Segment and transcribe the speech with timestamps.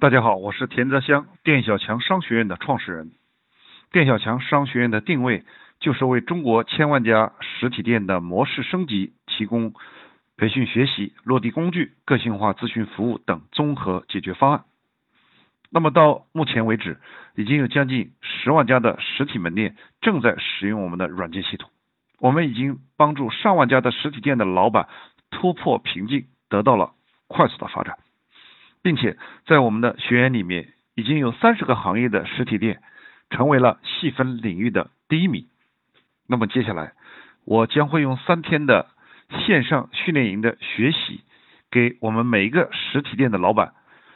[0.00, 3.12] 大家好，我是田泽香，店小强商学院的创始人。
[3.92, 5.44] 店小强商学院的定位
[5.78, 9.72] 就是为中国千万家实体店的模式升级提供
[10.36, 14.64] 培训学习、落地工具、个性化咨询服务等综合解决方案。
[15.70, 16.98] 那么到目前为止，
[17.36, 21.70] 已经有将近十万家的实体门店正在使用我们的软件系统。
[22.18, 24.88] 我们已经帮助上万家的实体店的老板
[25.30, 26.92] 突破瓶颈，得到了
[27.28, 27.96] 快速的发展。
[28.84, 29.16] 并且
[29.46, 32.82] 在我们的学员里面，已经有三十个行业的实体店
[33.30, 35.46] 成为了细分领域的第一名。
[36.28, 36.92] 那么接下来，
[37.46, 38.90] 我将会用三天的
[39.46, 41.22] 线上训练营的学习，
[41.70, 43.72] 给我们每一个实体店的老板，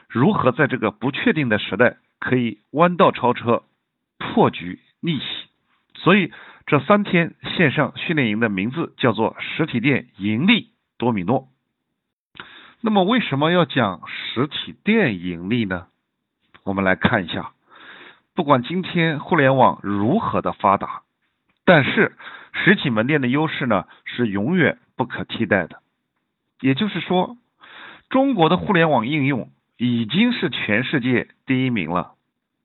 [0.07, 3.62] 如何在这个不确定的时代，可以弯道超车，
[4.19, 5.24] 破局逆袭。
[5.95, 6.30] 所以
[6.66, 11.48] 这三天线上训练营的名字叫做“实体店盈利多米诺”。
[12.80, 15.88] 那么为什么要讲实体店盈利呢？
[16.64, 17.51] 我们来看一下，
[18.34, 21.02] 不管今天互联网如何的发达，
[21.65, 22.16] 但是
[22.52, 25.80] 实体门店的优势呢是永远不可替代的。
[26.60, 27.37] 也就是说，
[28.10, 32.13] 中国的互联网应用已经是全世界第一名了，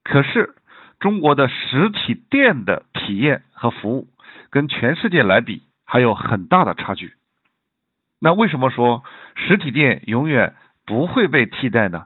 [0.03, 0.55] 可是
[0.99, 4.07] 中国的实体店的体验和服务
[4.51, 7.13] 跟全世界来比还有很大的差距。
[8.23, 9.03] 那为什么说
[9.35, 12.05] 实体店永远不会被替代呢？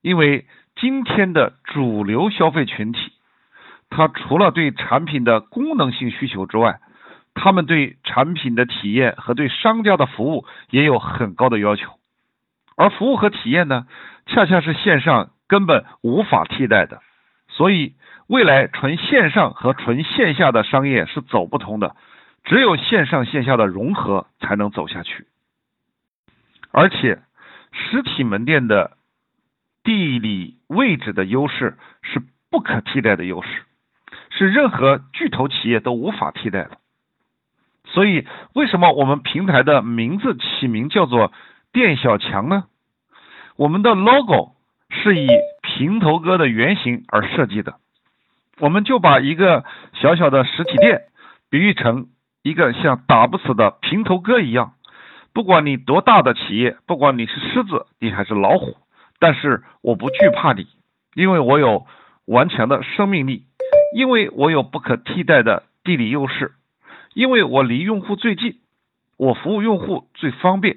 [0.00, 3.12] 因为今天的主流消费群体，
[3.90, 6.80] 他除了对产品的功能性需求之外，
[7.34, 11.90] 他们对产品的体验和对商家的服务也有很高的要求。
[12.74, 13.86] 而服务和体验呢，
[14.24, 17.02] 恰恰是线上根本无法替代的。
[17.48, 17.96] 所以，
[18.28, 21.94] 未来纯线上和纯线下的商业是走不通的，
[22.44, 25.26] 只有线上线下的融合才能走下去。
[26.76, 27.22] 而且，
[27.70, 28.96] 实体门店的
[29.84, 33.48] 地理位置的优势是不可替代的优势，
[34.30, 36.78] 是任何巨头企业都无法替代的。
[37.86, 41.32] 所以，为什么我们平台的名字起名叫做
[41.72, 42.64] “店小强”呢？
[43.54, 44.56] 我们的 logo
[44.90, 45.28] 是以
[45.62, 47.76] 平头哥的原型而设计的。
[48.58, 51.02] 我们就把一个小小的实体店
[51.50, 52.08] 比喻成
[52.42, 54.72] 一个像打不死的平头哥一样。
[55.34, 58.76] 不管你多大的企业，不管你是狮子，你还是老虎，
[59.18, 60.68] 但是我不惧怕你，
[61.14, 61.86] 因为我有
[62.24, 63.42] 顽强的生命力，
[63.96, 66.52] 因为我有不可替代的地理优势，
[67.14, 68.60] 因为我离用户最近，
[69.16, 70.76] 我服务用户最方便，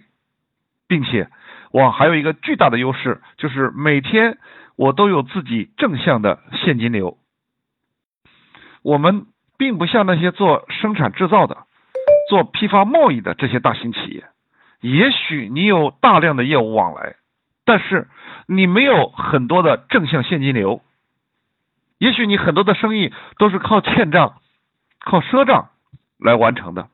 [0.88, 1.30] 并且
[1.72, 4.40] 我还有一个巨大的优势，就是每天
[4.76, 7.20] 我都有自己正向的现金流。
[8.82, 9.28] 我们
[9.60, 11.58] 并不像那些做生产制造的、
[12.28, 14.26] 做批发贸易的这些大型企业。
[14.82, 17.16] 也许你有大量的业务往来，
[17.66, 18.08] 但是
[18.48, 20.82] 你没有很多的正向现金流。
[21.98, 24.36] 也许你很多的生意都是靠欠账、
[25.00, 25.70] 靠赊账
[26.20, 26.90] 来完成的，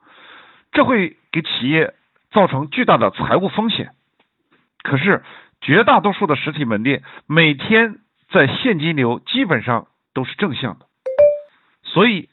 [0.71, 1.93] 这会给企业
[2.31, 3.91] 造成巨大的财务风险。
[4.81, 5.23] 可是
[5.59, 7.99] 绝大多数的实体门店每天
[8.31, 10.85] 在现金流基本上都是正向的，
[11.83, 12.29] 所以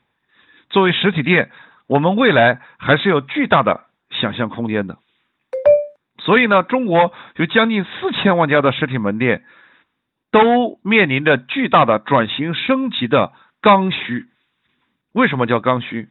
[0.68, 1.50] 作为实体店，
[1.88, 4.98] 我们未来还是有巨大的想象空间的。
[6.20, 9.42] 所以呢，中国有将近四千万家的实体门店，
[10.30, 14.26] 都面临着巨大的转型升级的刚需。
[15.12, 16.08] 为什么叫刚需？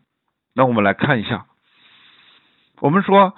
[0.53, 1.45] 那我们来看一下。
[2.81, 3.33] 我们说，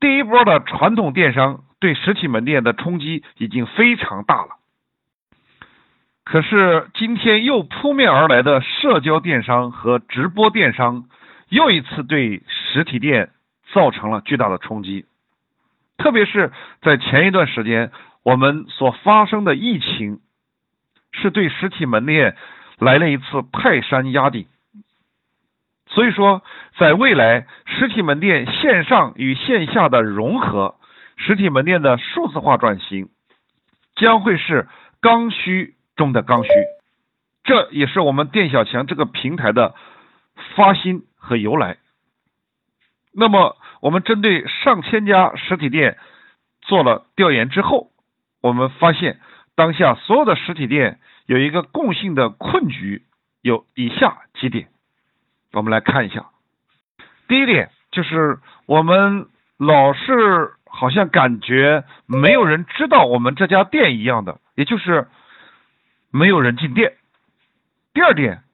[0.00, 4.56] 第一波的传统电商对实体门店的冲击已经非常大了。
[6.24, 11.04] 可是今天又扑面而来的社交电商和直播电商，
[11.48, 13.30] 又一次对实体店
[13.72, 15.06] 造成了巨大的冲击。
[15.98, 17.92] 特别是在前一段时间，
[18.22, 20.20] 我们所发生的疫情，
[21.12, 22.36] 是对实体门店
[22.78, 24.46] 来了一次泰山压顶。
[25.88, 26.42] 所以说，
[26.78, 30.76] 在未来，实体门店线上与线下的融合，
[31.16, 33.08] 实体门店的数字化转型，
[33.96, 34.68] 将会是
[35.00, 36.50] 刚需中的刚需。
[37.42, 39.74] 这也是我们店小强这个平台的
[40.54, 41.78] 发心和由来。
[43.20, 45.98] 那么，我们针对上千家实体店
[46.62, 47.90] 做了调研之后，
[48.40, 49.18] 我们发现
[49.56, 53.02] 当下所有的实体店有一个共性的困局，
[53.42, 54.68] 有以下几点，
[55.52, 56.26] 我们来看一下。
[57.26, 59.26] 第一点就是我们
[59.56, 65.08] 老是好像感觉没有人知道我们这家店一样的，也就是
[66.12, 66.92] 没有人进店。
[67.92, 68.44] 第二点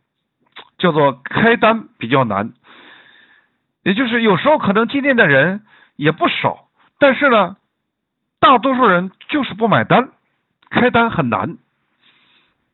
[0.78, 2.54] 叫做开单比较难。
[3.84, 5.62] 也就是有时候可能进店的人
[5.96, 7.56] 也不少，但是呢，
[8.40, 10.08] 大多数人就是不买单，
[10.70, 11.58] 开单很难。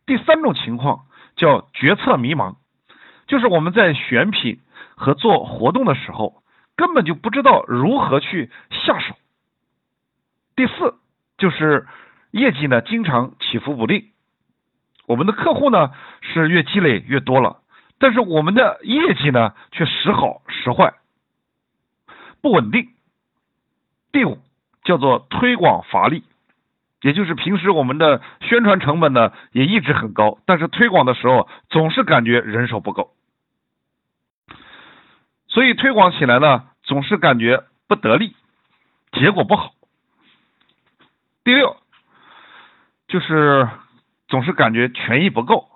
[0.06, 1.00] 第三种情况
[1.36, 2.56] 叫决策迷茫，
[3.26, 4.60] 就是我们在选品
[4.94, 6.42] 和做活动的时候，
[6.76, 9.14] 根本就不知道如何去下手。
[10.54, 10.94] 第四
[11.38, 11.86] 就是
[12.30, 14.10] 业绩呢经常起伏不定，
[15.06, 15.90] 我们的客户呢
[16.20, 17.62] 是越积累越多了，
[17.98, 20.94] 但是我们的业绩呢却时好时坏，
[22.42, 22.88] 不稳定。
[24.12, 24.38] 第五
[24.84, 26.24] 叫做推广乏力。
[27.02, 33.14] 也就是平时我们的宣传成本呢也一直很高，但是推广的时候总是感觉人手不够，
[35.48, 38.36] 所以推广起来呢总是感觉不得力，
[39.12, 39.72] 结果不好。
[41.42, 41.78] 第六
[43.08, 43.66] 就是
[44.28, 45.68] 总是感觉权益不够。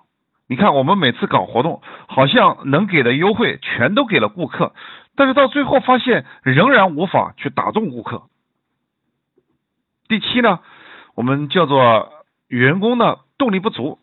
[0.45, 4.75] 你看我们每次搞活动，好像能给的优惠全都给了顾客，
[5.15, 8.23] 但是到最后发现仍然无法去打动顾客。
[10.07, 10.59] 第七呢？
[11.15, 12.11] 我们叫做
[12.49, 13.99] 员工的动力不足，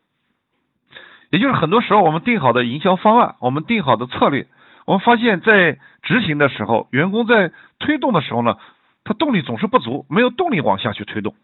[1.31, 4.49] 也就是很多时候我们定好的营销方案，我们定好的策略，
[4.87, 8.57] 我们发现，在执行的时候，员工在推动的时候呢，
[9.05, 11.35] 他动力总是不足，没有动力往下去推动。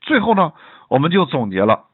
[0.00, 0.54] 最后呢，
[0.88, 1.84] 我们就总结了，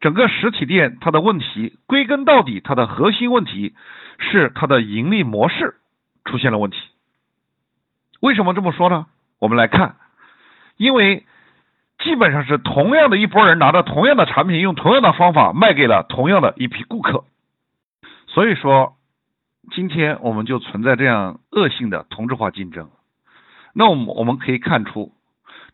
[0.00, 3.76] 整个实体店它的问题，归根到底，它的核心问题
[4.18, 5.76] 是它的盈利模式
[6.24, 6.78] 出现了问题。
[8.20, 9.06] 为什么这么说呢？
[9.38, 9.96] 我们来看，
[10.76, 11.26] 因为。
[11.98, 17.22] 基本上是同样的一拨人拿着同样的产品，用同样的方法卖给了同样的一批顾客，
[18.26, 18.96] 所以说
[19.70, 22.90] 今天我们就存在这样恶性的同质化竞争。
[23.72, 25.12] 那我们我们可以看出，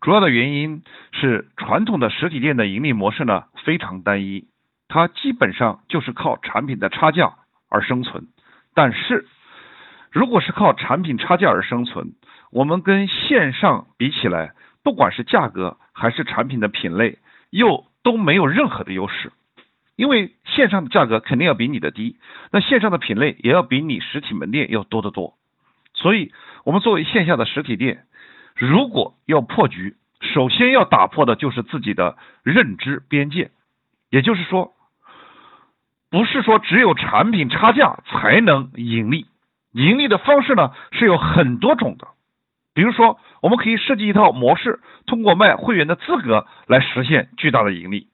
[0.03, 4.47] 主要的原因是传统的实体店的盈利模式呢非常单一，
[4.87, 7.37] 它基本上就是靠产品的差价
[7.71, 8.27] 而生存。
[8.75, 9.27] 但是
[10.11, 12.13] 如果是靠产品差价而生存，
[12.51, 14.53] 我们跟线上比起来，
[14.83, 17.19] 不管是价格，还是产品的品类
[17.51, 19.33] 又都没有任何的优势，
[19.97, 22.17] 因为线上的价格肯定要比你的低，
[22.51, 25.35] 那线上的品类也要比你实体门店要多得多。
[25.95, 26.33] 所以，
[26.65, 28.05] 我们作为线下的实体店，
[28.55, 33.51] 如果要破局，首先要打破的就是自己的认知边界。
[34.11, 34.73] 也就是说，
[36.11, 39.27] 不是说只有产品差价才能盈利，
[39.79, 42.09] 盈利的方式呢是有很多种的。
[42.75, 48.09] 比如说，我们可以设计一套模式，通过卖会员的资格来实现巨大的盈利。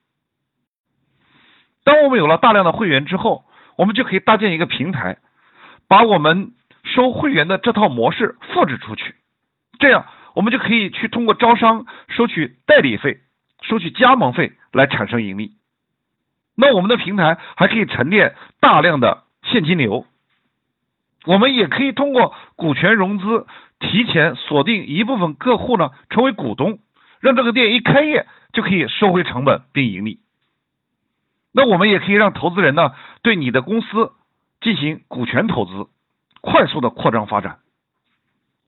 [1.83, 3.45] 当我们有了大量的会员之后，
[3.77, 5.17] 我们就可以搭建一个平台，
[5.87, 6.53] 把我们
[6.83, 9.15] 收会员的这套模式复制出去。
[9.79, 13.19] 这样，我们就可以去通过招商收取代理费、
[13.61, 15.51] 收取加盟费来产生盈利。
[16.55, 20.05] 那我们的平台还可以沉淀大量的现金流，
[21.25, 23.45] 我们也可以通过股权融资。
[23.77, 26.79] 提前锁定一部分客户呢，成为股东，
[27.19, 30.19] 让这个店一开业就可以收回成本并盈利。
[31.51, 34.13] 那我们也可以让投资人呢对你的公司
[34.61, 35.87] 进行股权投资，
[36.39, 37.57] 快速的扩张发展。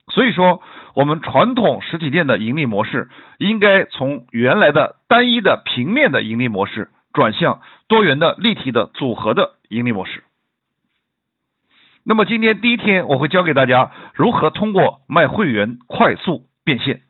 [0.08, 0.62] 所以说，
[0.94, 3.08] 我们传统实体店的盈利模式
[3.38, 10.22] 应该从原来的单一的平面的盈利模式转向多元的立体的组合的盈利模式。
[12.08, 17.02] 那么今天第一天，我会教给大家如何通过卖会员快速变现。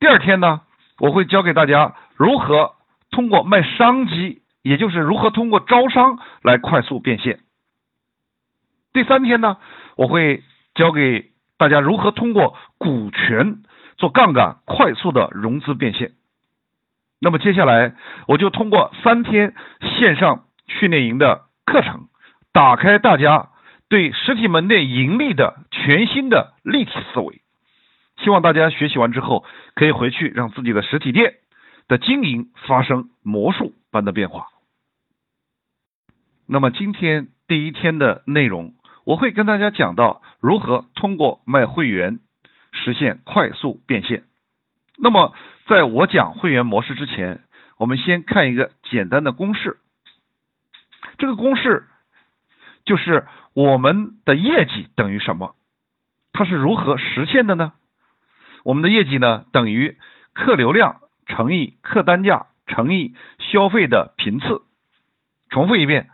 [0.00, 0.62] 第二天呢，
[0.98, 2.72] 我会教给大家如何
[3.12, 7.38] 通过卖商机，也就是如何通过招商来快速变现。
[8.92, 9.56] 第三天呢，
[9.94, 10.42] 我会
[10.74, 13.62] 教给大家如何通过股权
[13.98, 16.10] 做杠杆，快速的融资变现。
[17.20, 17.94] 那么接下来，
[18.26, 19.54] 我就通过三天
[19.96, 22.08] 线上训练营的课程。
[22.54, 23.48] 打开大家
[23.88, 27.42] 对实体门店盈利的全新的立体思维，
[28.18, 29.44] 希望大家学习完之后
[29.74, 31.34] 可以回去让自己的实体店
[31.88, 34.46] 的经营发生魔术般的变化。
[36.46, 42.20] 那么今天第一天的内容，我会跟大家讲到如何通过卖会员
[42.70, 44.22] 实现快速变现。
[44.96, 45.34] 那么
[45.66, 47.40] 在我讲会员模式之前，
[47.78, 49.78] 我们先看一个简单的公式，
[51.18, 51.88] 这个公式。
[52.84, 55.54] 就是我们的业绩等于什么？
[56.32, 57.72] 它是如何实现的呢？
[58.64, 59.96] 我们的业绩呢，等于
[60.32, 64.62] 客流量乘以客单价乘以消费的频次。
[65.50, 66.10] 重复一遍，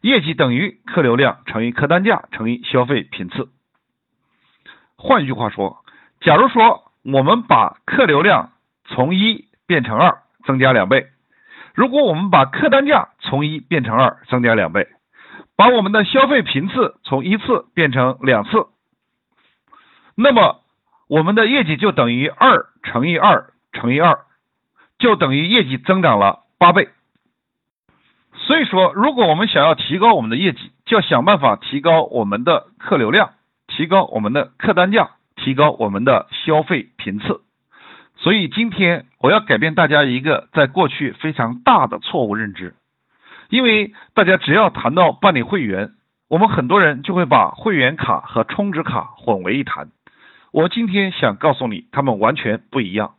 [0.00, 3.48] 业绩等于客流量乘以客单价乘以消费频次。
[4.96, 5.84] 换句话说，
[6.20, 8.52] 假如说我们把客流量
[8.84, 11.06] 从一变成二，增加两倍；
[11.74, 14.88] 如果我们把客单价从一变成二，增加两倍。
[15.62, 18.66] 把我们的消费频次从一次变成两次，
[20.16, 20.60] 那么
[21.08, 24.18] 我们的业绩就等于二乘以二乘以二，
[24.98, 26.88] 就等于业绩增长了八倍。
[28.34, 33.34] 所以说，如果我们想要提高我们的业绩，就要想办法提高我们的客流量，
[33.68, 37.40] 提高我们的客单价，提高我们的消费频次。
[38.16, 42.74] 所以今天我要改变大家一个在过去非常大的错误认知，
[43.52, 45.90] 因为大家只要谈到办理会员，
[46.30, 49.90] 我们很多人就会把会员卡和充值卡混为一谈。
[50.52, 53.12] 我今天想告诉你，他们完全不一样。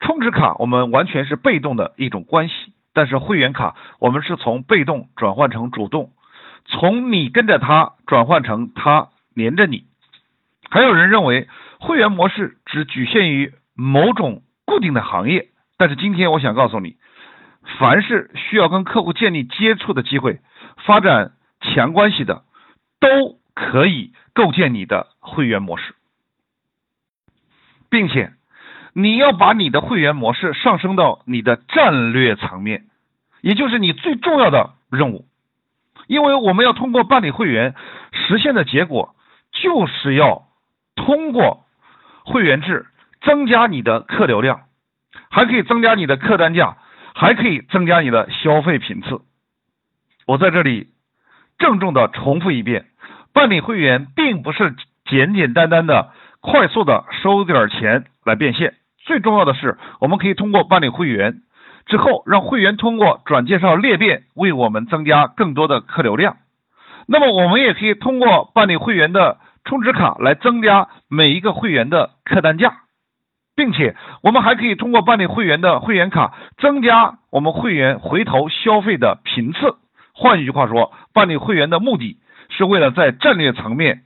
[0.00, 2.54] 充值卡我们完全是被动的一种关系。
[2.92, 6.10] 但是会员卡，我们是从被动转换成主动，
[6.64, 9.84] 从你跟着他转换成他黏着你。
[10.68, 11.46] 还有人认为
[11.78, 16.96] 会员模式只局限于某种固定的行业，但是今天我想告诉你，
[17.78, 20.40] 凡是需要跟客户建立接触的机会、
[20.86, 22.42] 发展强关系的，
[22.98, 25.94] 都可以构建你的会员模式，
[27.90, 28.32] 并且。
[28.94, 32.86] 你要把你的会员模式上升到你的战略层面，
[33.42, 35.26] 也就是你最重要的任务，
[36.08, 37.76] 因为我们要通过办理会员
[38.10, 39.14] 实现的结果，
[39.52, 40.48] 就是要
[40.96, 41.64] 通过
[42.24, 42.86] 会员制
[43.20, 44.62] 增加你的客流量，
[45.30, 46.78] 还可以增加你的客单价，
[47.18, 49.20] 还可以增加你的消费频次。
[50.24, 50.86] 我在这里
[51.58, 52.86] 郑重的重复一遍，
[53.34, 58.74] 办理会员并不是简简单单的快速的收点钱来变现。
[58.98, 61.40] 最重要的是，我们可以通过办理会员
[61.86, 66.36] 之后，让会员通过转介绍裂变为我们增加更多的客流量。
[67.08, 72.82] 那么，我们也可以通过办理会员的充值卡来增加每一个会员的客单价，
[73.58, 79.74] 并且我们还可以通过办理会员的会员卡增加我们会员回头消费的频次。
[80.14, 82.18] 换一句话说，办理会员的目的
[82.50, 84.04] 是为了在战略层面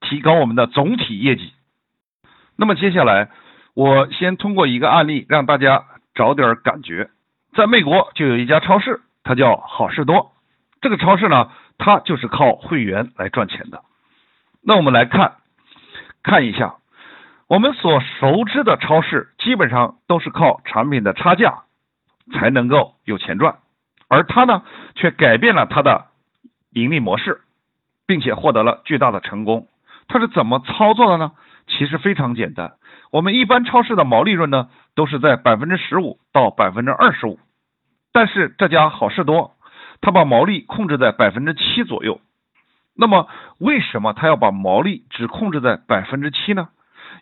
[0.00, 1.52] 提高我们的总体业绩。
[2.56, 3.30] 那么接下来。
[3.74, 7.10] 我先通过一个案例让大家找点感觉，
[7.54, 10.32] 在美国就有一家超市，它叫好事多。
[10.80, 13.82] 这个超市呢，它就是靠会员来赚钱的。
[14.64, 15.34] 那我们来看
[16.24, 16.77] 看一下，
[17.48, 21.62] 我们所熟知的超市基本上都是靠产品的差价
[22.30, 23.56] 才能够有钱赚，
[24.06, 24.62] 而它呢，
[24.94, 26.08] 却改变了它的
[26.70, 27.40] 盈利模式，
[28.06, 29.66] 并且获得了巨大的成功。
[30.08, 31.32] 它是怎么操作的呢？
[31.66, 32.74] 其实非常简单。
[33.10, 37.38] 我们一般超市的毛利润呢，都是在百分之十五到百分之二十五，
[38.12, 39.56] 但是这家好事多，
[40.02, 42.20] 它把毛利控制在百分之七左右。
[42.94, 43.26] 那么
[43.56, 46.68] 为什么它要把毛利只控制在百分之七呢？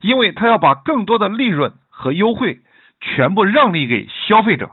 [0.01, 2.61] 因为他要把更多的利润和优惠
[3.01, 4.71] 全部让利给消费者，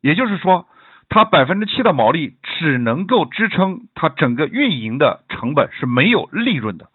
[0.00, 0.66] 也就是说，
[1.08, 6.88] 他百分之七的毛利只能够支撑他整个运营的成本，是没有利润的。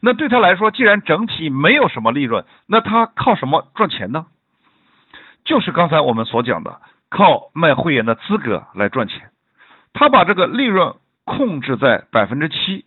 [0.00, 4.26] 那对他来说，既然整体没有什么利润，那他靠什么赚钱呢？
[5.44, 9.30] 就是刚才我们所讲的，靠卖会员的资格来赚钱。
[9.94, 12.84] 他把这个利润控制在百分之七。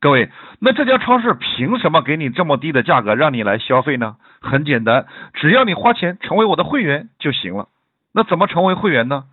[0.00, 4.16] 各位，那这家超市凭什么给你这么低的价格让你来消费呢？
[4.40, 7.68] 很简单，只要你花钱成为我的会员就行了。
[8.12, 9.24] 那怎么成为会员呢？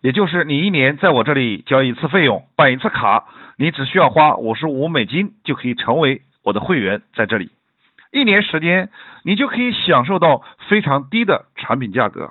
[0.00, 6.22] 也就是你一年在我这里交一次费用，办一次卡，你只需要花五十五美金就可以成为。
[6.42, 7.50] 我的会员在这里，
[8.12, 8.88] 一年时间
[9.24, 12.30] 你就可以享受到非常低的产品价格。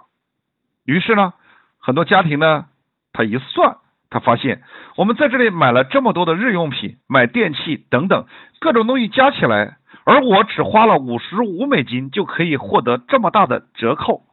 [0.84, 1.34] 于是呢，
[1.80, 2.66] 很多家庭呢，
[3.14, 3.78] 他一算，
[4.10, 4.64] 他发现
[4.96, 8.26] 我们在这里买了这么多的日用品、买电器等等
[8.60, 14.24] 各种东西加起来，而我只花了五十五美金就可以获得这么大的折扣，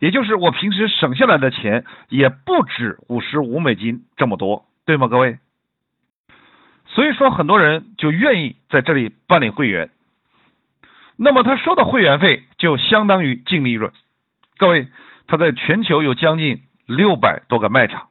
[0.00, 5.38] 也就是我平时省下来的钱也不止五十五美金这么多，对吗，各位？
[6.86, 9.90] 所以说，很多人就愿意在这里办理会员，
[11.18, 13.92] 那么他收的会员费就相当于净利润。
[14.56, 14.88] 各位，
[15.26, 18.08] 他在全球有将近六百多个卖场，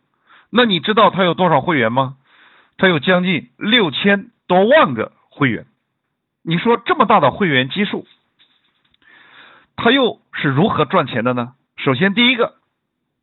[0.58, 2.16] 那你知道他有多少会员吗？
[2.78, 5.68] 他有将近六千多万个会员。
[6.42, 8.08] 你说这么大的会员基数，
[9.76, 11.54] 他又是如何赚钱的呢？
[11.78, 12.56] 首先，第一个，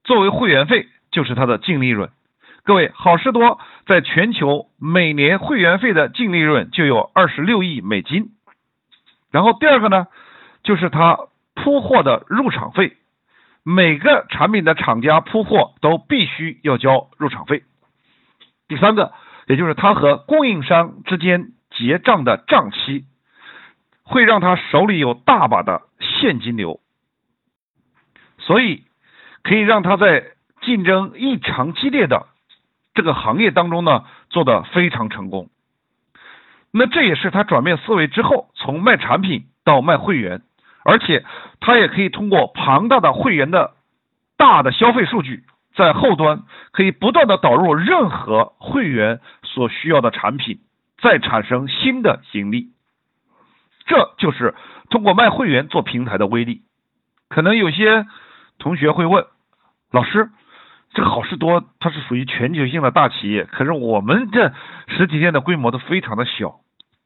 [0.04, 2.10] 作为会员费就是他的净利润。
[2.62, 8.30] 各位，好事多在全球每年会员费的净利润就有二十六亿美金。
[9.32, 10.06] 然后第二个呢，
[10.62, 11.18] 就是他
[11.54, 12.96] 铺货的入场费，
[13.64, 17.64] 每个产品的厂家铺货都必须要交入场费。
[18.68, 19.12] 第三个，
[19.46, 23.06] 也就是他和供应商之间结账的账期，
[24.02, 26.80] 会让他手里有大把的现金流，
[28.38, 28.84] 所以
[29.42, 32.26] 可以让他在竞争异常激烈的。
[32.92, 35.48] 这个行业当中呢，做的非常成功。
[36.70, 40.42] 那这也是他转变思维之后，从卖产品到卖会员，
[40.84, 41.24] 而且
[41.60, 43.72] 它也可以通过庞大的会员的
[44.36, 50.58] 大的消费数据，在后端可以不断的导入任何会员所需要的产品，
[50.98, 52.68] 再产生新的盈利。
[53.86, 54.54] 这就是
[54.90, 56.62] 通过卖会员做平台的威力。
[57.28, 58.06] 可能有些
[58.58, 59.26] 同学会问，
[59.90, 60.30] 老师，
[60.92, 64.52] 这个好事多它是属于全球性的大企业，可是我们这
[64.88, 66.60] 实体店的规模都非常的小，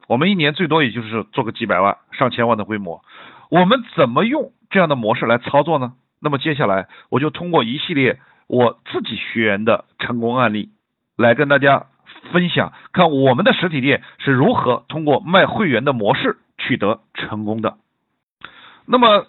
[0.07, 3.01] 我们一年最多也就是做个几百万、上千万的规模，
[3.49, 5.93] 我们怎么用这样的模式来操作呢？
[6.21, 10.69] 那么接下来我就通过一系列我自己学员的成功案例，
[11.17, 11.87] 来跟大家
[12.31, 17.77] 分享，看我们的实体店是如何通过卖会员的模式取得成功的。
[18.85, 19.25] 那么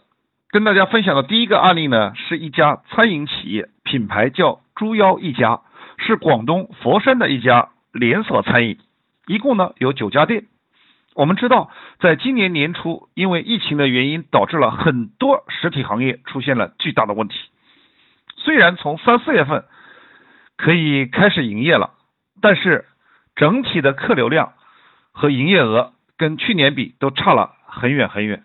[0.51, 5.61] 跟大家分享的第一个案例呢，是一家餐饮企业，品牌叫猪腰一家，
[5.97, 8.79] 是广东佛山的一家连锁餐饮，
[9.27, 10.47] 一共呢有九家店。
[11.21, 17.37] 我们知道，在今年年初，因为疫情的原因，导致了很多实体行业出现了巨大的问题。
[18.39, 19.67] 虽然从三四月份
[20.57, 21.91] 可以开始营业了，
[22.41, 22.87] 但是
[23.37, 24.55] 整体的客流量
[25.13, 28.45] 和营业额跟去年比都差了很远很远。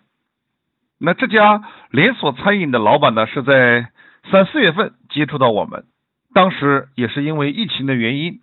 [0.98, 3.88] 那这家连锁餐饮的老板呢，是在
[4.30, 5.86] 三四月份接触到我们，
[6.34, 8.40] 当时也是因为疫情的原因，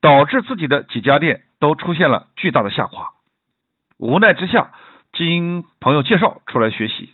[0.00, 3.08] 导致自己的几家店都出现了巨大的下滑。
[3.98, 4.72] 无奈之下，
[5.12, 7.10] 经朋友介绍出来学习。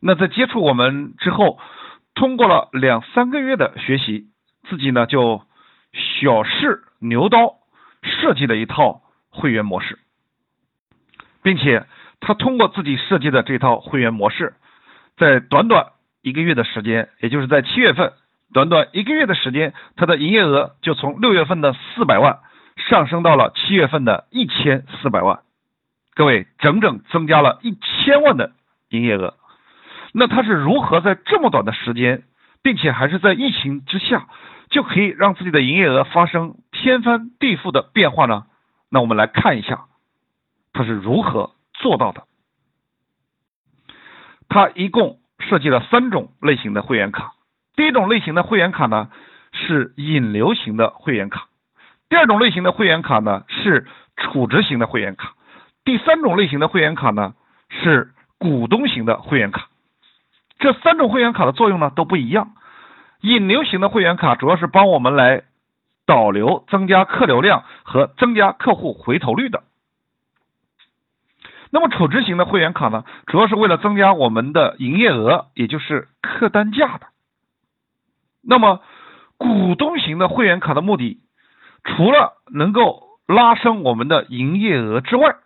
[0.00, 1.58] 那在接触我们之后，
[2.14, 4.26] 通过了两三个月的学习，
[4.68, 5.42] 自己呢就
[5.92, 7.54] 小试牛刀
[8.02, 9.98] 设计了一套会员模式，
[11.42, 11.86] 并且
[12.18, 14.54] 他通过自己设计的这套会员模式，
[15.16, 18.12] 在短短一个月的时间，也就是在七月份，
[18.52, 22.40] 短短一个月的时间，他的营业额就从六月份的四百万
[22.76, 25.40] 上升到了七月份的一千四百万。
[26.14, 28.52] 各位，整整增加了一千万的
[28.88, 29.36] 营业额，
[30.12, 32.24] 那他是如何在这么短的时间，
[32.62, 34.26] 并且还是在疫情之下，
[34.68, 38.46] 就可以让自己的营业额发生天翻地覆的变化呢？
[38.90, 39.84] 那我们来看一下，
[40.72, 42.24] 他是如何做到的。
[44.48, 47.34] 他一共设计了三种类型的会员卡，
[47.76, 49.10] 第一种类型的会员卡呢
[49.52, 51.46] 是引流型的会员卡，
[52.08, 55.34] 第二种类型的会员卡呢是储值型的会员卡。
[55.84, 57.34] 第三种类型的会员卡呢，
[57.68, 59.68] 是股东型的会员卡。
[60.58, 62.52] 这三种会员卡的作用呢都不一样。
[63.22, 65.44] 引流型的会员卡主要是帮我们来
[66.06, 69.62] 导流、增加客流量和增加客户回头率的。
[71.70, 77.06] 那么储值型的会员卡呢，主要是为了增加我们的营业额，也就是客单价的。
[78.42, 78.80] 那么
[79.36, 81.20] 股东型的会员卡的目的，
[81.84, 85.36] 除了能够拉升我们的营业额之外，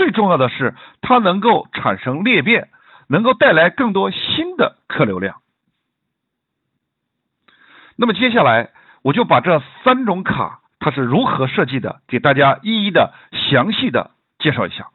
[0.00, 2.70] 最重要的是，它能够产生裂变，
[3.06, 5.42] 能够带来更多新的客流量。
[7.96, 8.70] 那么接下来，
[9.02, 13.12] 我就把这三种卡它是如何设计的，给大家一一的
[13.50, 14.88] 详细的介绍一下。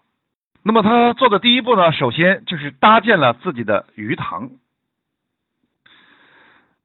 [0.63, 4.49] 那么他做的第一步呢，首先就是搭建了自己的鱼塘。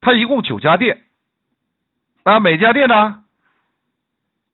[0.02, 1.04] 他一共九家店，
[2.22, 3.24] 那每家店呢，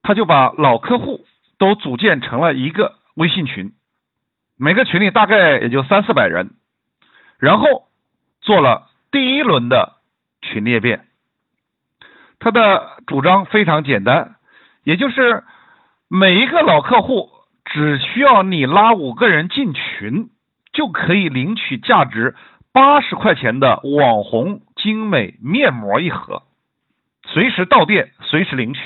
[0.03, 1.27] 他就把老客户
[1.59, 2.95] 都组建成了一个。
[3.17, 3.73] 微信群，
[4.59, 6.51] 每个群里大概也就三四百人，
[7.39, 7.89] 然后
[8.43, 9.95] 做了第一轮的
[10.43, 11.07] 群裂变。
[12.39, 14.37] 他的主张非常简单，
[14.85, 15.45] 也就是
[16.09, 17.31] 每一个老客户
[17.65, 20.29] 只需要你拉五个人进群，
[20.75, 22.35] 就可以领取价值
[22.71, 26.43] 八十块钱的网红精美面膜一盒，
[27.25, 28.81] 随时到店随时领取，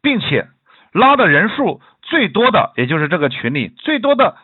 [0.00, 0.46] 并且
[0.92, 1.80] 拉的人数。
[2.08, 4.36] 最多的也就是这个群里最多的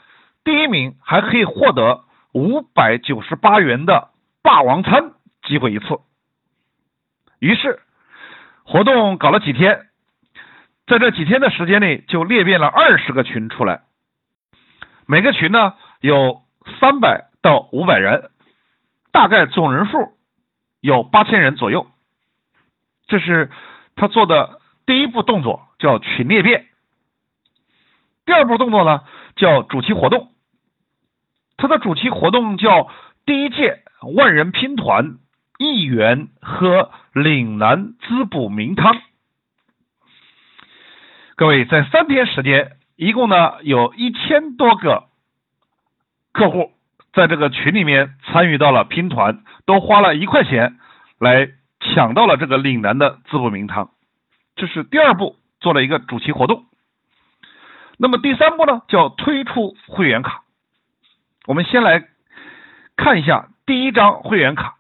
[0.45, 4.11] 第一名还可以获得五百九十八元的
[4.43, 5.99] 霸王餐机会一次。
[7.39, 7.81] 于是
[8.65, 9.87] 活动搞了几天，
[10.87, 13.83] 在这几天的时间内就裂变了二十个群出来，
[15.07, 16.43] 每个群呢有
[16.81, 18.31] 三百到五百人，
[19.11, 20.13] 大概总人数
[20.81, 21.87] 有八千人左右。
[23.07, 23.51] 这是
[23.97, 26.67] 他做的第一步动作，叫群裂变。
[28.27, 29.03] 第二步动作呢，
[29.37, 30.31] 叫主题活动。
[31.57, 32.89] 它的主题活动叫
[33.27, 33.83] 第一届
[34.17, 35.19] 万人拼团，
[35.59, 38.97] 一元喝岭南滋补名汤。
[41.37, 45.05] 各位，在三天时间，一共呢有一千多个
[46.33, 46.73] 客户
[47.13, 50.79] 在这个群里面参与到了拼团，都花了一块钱
[51.19, 53.91] 来抢到了这个岭南的滋补名汤。
[54.57, 56.65] 这是第二步做了一个主题活动。
[57.99, 60.43] 那么第三步呢，叫推出会员卡。
[61.47, 62.05] 我们先来
[62.97, 64.77] 看一下第一张会员卡，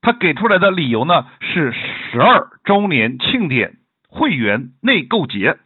[0.00, 5.58] 它给出来的理由呢是十二周年庆典会员内购节。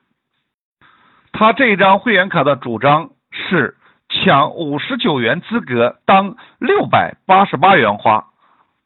[1.33, 3.77] 他这一张会员卡的主张是
[4.09, 8.29] 抢五十九元资格当六百八十八元花。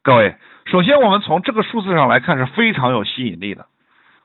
[0.03, 3.67] 各位，首先我们从这个数字上来看是非常有吸引力的，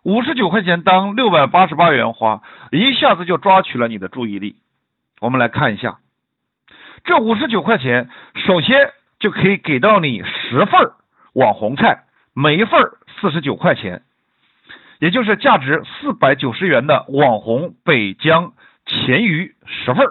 [0.06, 2.40] 五十九块钱当六百八十八元花，
[2.70, 4.54] 一下子就抓取了你的注意力。
[5.20, 5.98] 我们来看一下，
[7.02, 10.92] 这五十九块钱，首先就可以给到你十份
[11.32, 12.80] 网红菜，每一份
[13.20, 14.02] 四十九块钱。
[15.00, 18.52] 也就是价值四百九十元的网红北疆
[18.86, 20.06] 黔鱼十份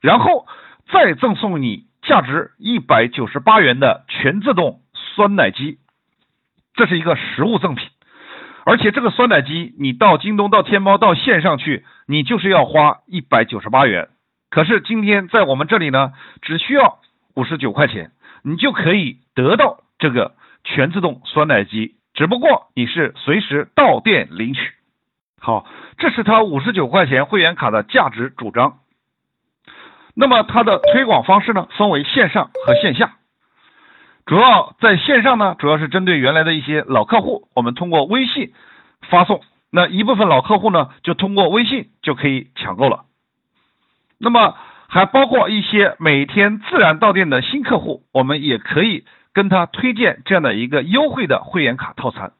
[0.00, 0.46] 然后
[0.92, 5.80] 再赠送你价值一百九十八元的全自动酸奶机，
[6.74, 7.88] 这是一个实物赠品。
[8.64, 14.08] 而且这个酸奶机，你到京东、到天猫、到线上去，你就是要花一百九十八元。
[14.50, 16.98] 可是今天在我们这里呢，只需要
[17.34, 18.10] 五十九块钱，
[18.42, 21.94] 你就可以得到这个全自动酸奶机。
[22.12, 24.60] 只不过你是随时到店领取，
[25.38, 28.78] 好，这是他五十九块钱会员卡的价值主张。
[30.14, 33.12] 那么它的推广方式呢，分为线上和线下。
[34.30, 38.52] 主要在线上呢，主要是针对原来的一些老客户，我们通过微信
[39.08, 39.40] 发送，
[39.72, 43.06] 那一部分老客户呢，就通过微信就可以抢购了。
[44.18, 44.54] 那么
[44.88, 49.04] 还包括一些每天自然到店的新客户，我们也可以。
[49.32, 52.32] 跟他推荐这样的一个优惠的会员卡套餐，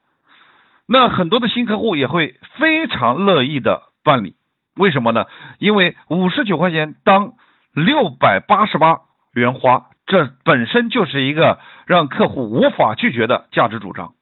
[0.89, 4.35] 那很多的新客户也会非常乐意的办理。
[4.75, 5.27] 为什么呢？
[5.61, 7.35] 因为五十九块钱当
[7.73, 14.15] 六百八十八元花，这本身就是一个让客户无法拒绝的价值主张。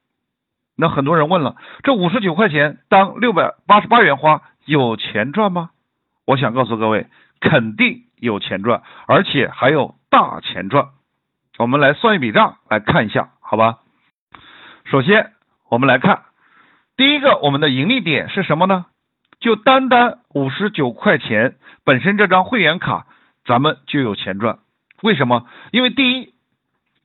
[0.77, 5.71] 那很多人问了，这五十九块钱当六百八十八元花有钱赚吗？
[6.27, 7.07] 我想告诉各位，
[7.39, 10.89] 肯定有钱赚，而且还有大钱赚。
[11.57, 13.79] 我们来算一笔账，来看一下，好吧？
[14.85, 15.31] 首先，
[15.69, 16.21] 我们来看
[16.95, 18.85] 第一个，我们的盈利点是什么呢？
[19.39, 23.07] 就单单五十九块钱，本身这张会员卡，
[23.43, 24.59] 咱们就有钱赚。
[25.01, 25.45] 为什么？
[25.71, 26.33] 因为第一，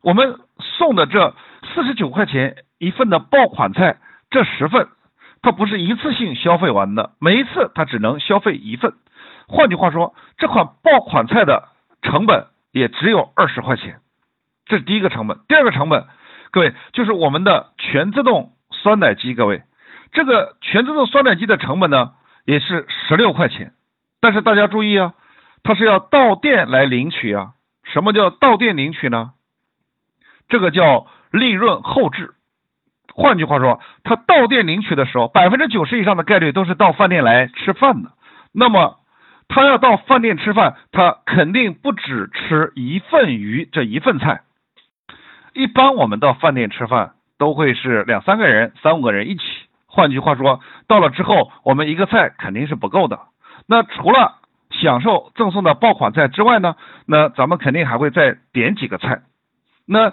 [0.03, 1.35] 我们送的这
[1.75, 3.99] 四十九块钱一份的爆款菜，
[4.31, 4.89] 这十份，
[5.43, 8.95] 它不是一次性消费完的，每一次它只能消费一份。
[9.47, 11.69] 换句话说，这款爆款菜的
[12.03, 14.01] 成本也只有二十块钱。
[14.67, 16.07] 这是第一个成本，第二个成本，
[16.51, 19.63] 各位就是我们的全自动酸奶机，各位，
[20.13, 22.13] 这个全自动酸奶机的成本呢
[22.45, 23.73] 也是十六块钱，
[24.21, 25.15] 但是大家注意啊，
[25.63, 27.54] 它是要到店来领取啊。
[27.85, 29.33] 什么叫到店领取呢？
[30.49, 32.35] 这个叫利润后置，
[33.15, 38.13] 换句话说，他到店领取的时候，百分之九十以上的概率都是到饭店来吃饭的，
[38.53, 38.99] 那么。
[39.47, 44.41] 他要到饭店吃饭，他肯定不只吃一份鱼这一份菜。
[45.53, 49.43] 一般我们到饭店吃饭都会是两三个人、三五个人一起。
[49.87, 53.21] 换句话说，到了之后，我们一个菜肯定是不够的。
[53.67, 54.39] 那除了
[54.81, 59.23] 享受赠送的爆款菜之外呢，那咱们肯定还会再点几个菜。
[59.87, 60.13] 那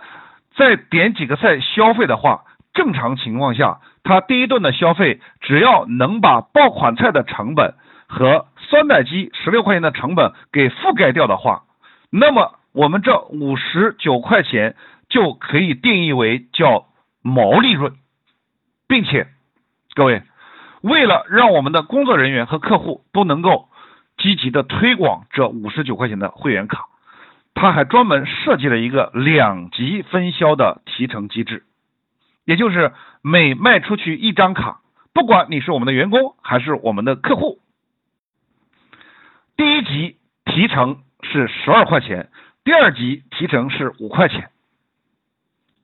[0.55, 2.43] 再点几个菜消费的话，
[2.73, 7.73] 正常情况下，他第一顿的消费只要能把爆款菜的成本。
[8.13, 11.63] 和酸奶机十六块钱的成本给覆盖掉的话，
[12.09, 14.75] 那么我们这五十九块钱
[15.07, 16.87] 就可以定义为叫
[17.21, 17.93] 毛利润，
[18.89, 19.27] 并且
[19.95, 20.23] 各位
[20.81, 23.69] 为了让我们的工作人员和客户都能够
[24.21, 26.85] 积极的推广这五十九块钱的会员卡，
[27.55, 31.63] 他还专门设计了一个两级分销的提成机制，
[32.45, 34.81] 也就是每卖出去一张卡，
[35.11, 37.59] 不管你是我们的员工还是我们的客户。
[39.57, 42.29] 第一级提成是十二块钱，
[42.63, 44.51] 第二级提成是五块钱，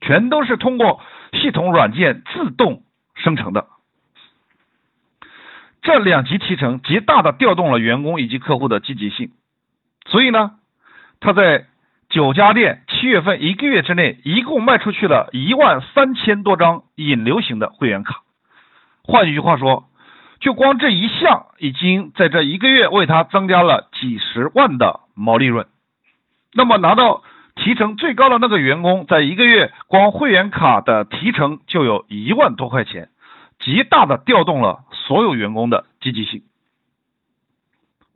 [0.00, 1.00] 全都是通过
[1.32, 2.84] 系统软件自动
[3.16, 3.66] 生成的。
[5.82, 9.30] 这两级提成极大的调动了员工以及客户的积极性，
[10.06, 10.52] 所以呢，
[11.20, 11.66] 他在
[12.08, 18.22] 九家店七月份一个月之内，一共卖出去了一万三千多张引流型的会员卡。
[19.02, 19.84] 换一句话说。
[20.40, 25.66] 就光这一项，已经在这一个月为他增加了几十万的毛利润。
[26.54, 27.24] 那么拿到
[27.56, 33.08] 提成最高的那个员工，在一个月光会员卡的提成就有一万多块钱，
[33.58, 36.42] 极大的调动了所有员工的积极性。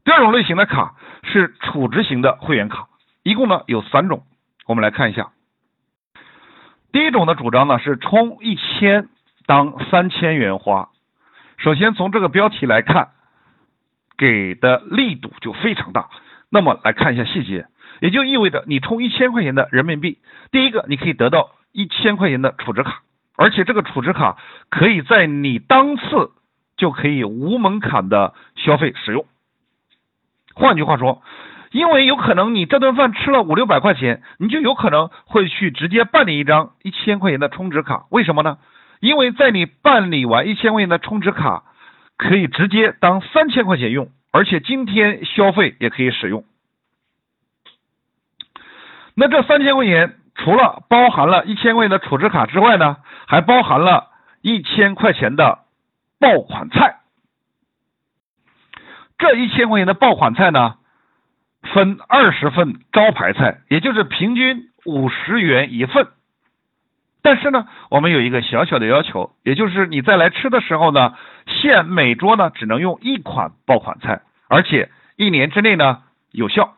[0.05, 2.88] 第二种类型的卡是储值型的会员卡，
[3.22, 4.24] 一共呢有三种，
[4.66, 5.31] 我们来看一下。
[6.92, 9.09] 第一种的主张呢是充一千
[9.46, 10.90] 当三千元花。
[11.59, 13.11] 首先从这个标题来看，
[14.18, 16.11] 给的力度就非常大。
[16.50, 17.66] 那么来看一下细节，
[18.00, 20.18] 也就意味着你充一千块钱的人民币，
[20.50, 23.02] 第一个你可以得到一千块钱的储值卡，
[23.42, 24.37] 而且这个储值卡
[24.70, 26.31] 可以在你当次
[26.76, 29.26] 就可以无门槛的消费使用。
[30.55, 31.24] 换句话说，
[31.72, 38.05] 因为有可能你这顿饭吃了五六百块钱，你就有可能会去直接办理一张一千块钱的充值卡。
[38.11, 38.59] 为什么呢？
[39.00, 41.64] 因为在你办理完一千块钱的充值卡，
[42.16, 46.44] 可以直接当三千块钱用，而且今天消费也可以使用。
[49.16, 55.61] 那这三千块钱除了包含了一千块钱的储值卡之外呢，还包含了一千块钱的
[56.18, 57.00] 爆款菜。
[59.18, 60.76] 这一千块钱的爆款菜呢，
[61.62, 66.08] 分二十份招牌菜，也就是平均五十元一份。
[67.22, 71.14] 但是呢，我们有一个小小的要求，也就是你在来吃的时候呢，
[71.46, 76.74] 限每桌呢只能用一款爆款菜，而且一年之内呢有效。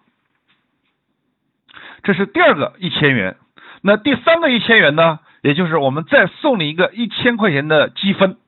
[2.03, 3.39] 这是第二个一千元，
[3.81, 5.21] 那第三个一千元呢？
[5.45, 8.39] 也就是我们再送你一个一千块钱的积分，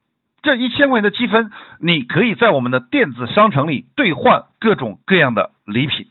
[0.40, 6.06] 这一千块钱的积分，你可以在我们的电子商城里兑换各种各样的礼品。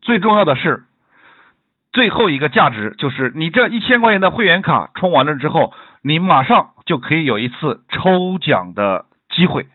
[0.00, 0.84] 最重要的是，
[1.92, 9.66] 最后一个价值就是你这一千块钱的会员卡充完了之后，你马上就可以有一次抽奖的机会。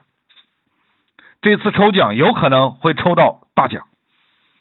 [1.43, 3.83] 这次抽奖有可能会抽到大奖，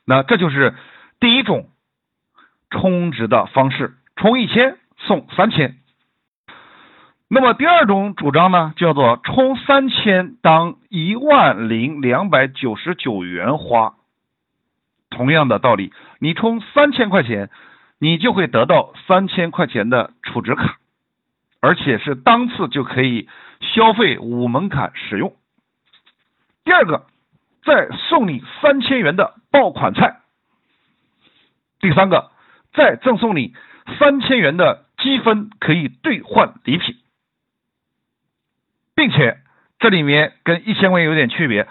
[0.04, 0.74] 那这就是。
[1.20, 1.68] 第一种
[2.70, 5.76] 充值的方式，充一千送三千。
[7.28, 13.94] 那么第二种主张呢，叫做充三千当一万零两百九十九元花。
[15.10, 17.50] 同样的道理，你充三千块钱，
[17.98, 20.78] 你就会得到三千块钱的储值卡，
[21.60, 23.28] 而且是当次就可以
[23.60, 25.34] 消费无门槛使用。
[26.64, 27.06] 第二个，
[27.64, 30.20] 再送你三千元的爆款菜。
[31.80, 32.30] 第三个，
[32.72, 33.54] 再赠送你
[33.98, 36.96] 三千元的积分，可以兑换礼品，
[38.94, 39.38] 并且
[39.78, 41.66] 这里面跟一千块钱有点区别，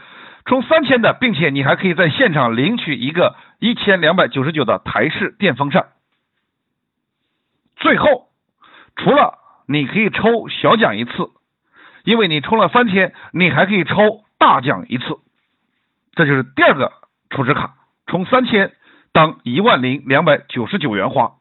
[0.46, 5.90] 充三千的，并且你还可以在现场领取一个一千两百九十九的台式电风扇。
[7.78, 8.30] 最后，
[8.96, 11.30] 除了你可以抽小奖一次，
[12.04, 15.20] 因为你充了三千，你还可以抽大奖一次，
[16.14, 16.92] 这就是第二个
[17.30, 17.76] 储值卡，
[18.08, 18.74] 充三千。
[19.12, 21.34] 当一万零两百九十九元花，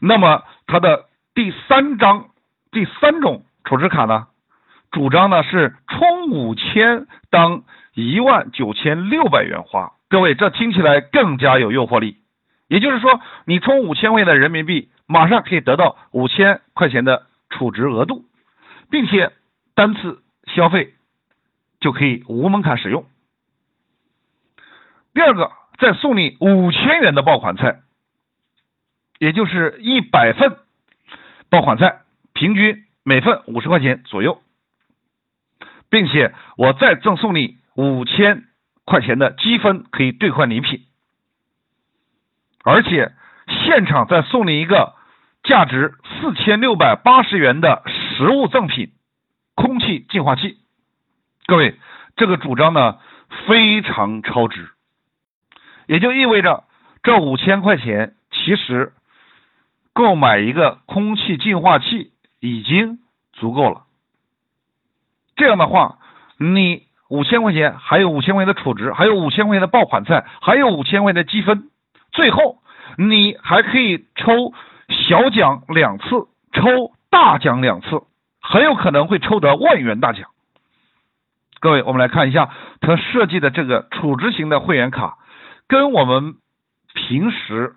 [0.00, 2.28] 那么它的第三张
[2.70, 4.28] 第三种储值卡呢，
[4.90, 7.62] 主张呢是充五千当
[7.94, 9.92] 一万九千六百元花。
[10.08, 12.16] 各位，这听起来更加有诱惑力。
[12.68, 18.24] 也就是说，你充五千块钱的人民币，马上可以得到五千块钱的储值额度，
[18.90, 19.32] 并且
[19.74, 20.94] 单次消费
[21.80, 23.04] 就可以无门槛使用。
[25.14, 25.52] 第二个。
[25.80, 27.82] 再送你五千元的爆款菜，
[29.18, 30.56] 也就是一百份
[31.50, 32.00] 爆款菜，
[32.32, 34.40] 平均每份五十块钱左右，
[35.90, 38.44] 并且我再赠送你五千
[38.84, 40.84] 块钱的积分，可以兑换礼品，
[42.64, 43.12] 而且
[43.46, 44.94] 现场再送你一个
[45.42, 48.92] 价值四千六百八十元的实物赠品——
[49.56, 50.58] 空气净化器。
[51.46, 51.78] 各位，
[52.16, 52.98] 这个主张呢
[53.46, 54.68] 非常超值。
[55.86, 56.64] 也就意味着，
[57.02, 58.92] 这五千块钱其实
[59.98, 63.00] 购买一个空气净化器已经
[63.32, 63.82] 足够了。
[65.34, 65.98] 这样的话，
[66.38, 71.68] 你五千块钱还有五千块钱的储值，还有五千块钱的爆款菜，还有五千块钱的积分，
[72.12, 72.58] 最后
[72.96, 74.54] 你还可以抽
[74.88, 76.04] 小奖两次，
[76.52, 78.02] 抽大奖两次，
[78.40, 80.30] 很有可能会抽得万元大奖。
[81.58, 85.18] 各位，我们来看一下他设计的这个储值型的会员卡。
[85.66, 86.36] 跟我们
[86.94, 87.74] 平时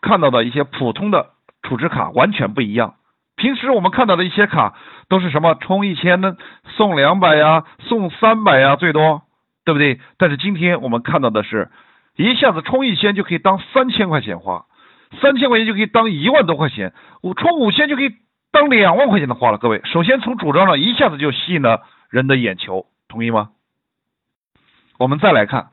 [0.00, 1.30] 看到的一些普通的
[1.62, 2.94] 储值卡完全不一样。
[3.36, 4.74] 平时我们看到的一些卡
[5.08, 6.36] 都是什么充一千呢，
[6.76, 9.22] 送两百呀，送三百呀，最多，
[9.64, 10.00] 对不对？
[10.16, 11.70] 但是今天我们看到的是，
[12.16, 14.66] 一下子充一千就可以当三千块钱花，
[15.20, 16.92] 三千块钱就可以当一万多块钱，
[17.22, 18.10] 我充五千就可以
[18.50, 19.58] 当两万块钱的花了。
[19.58, 23.50] 各位，首先从主张上一下子就吸引了人的眼球，同意吗？
[24.98, 25.68] 我们再来看。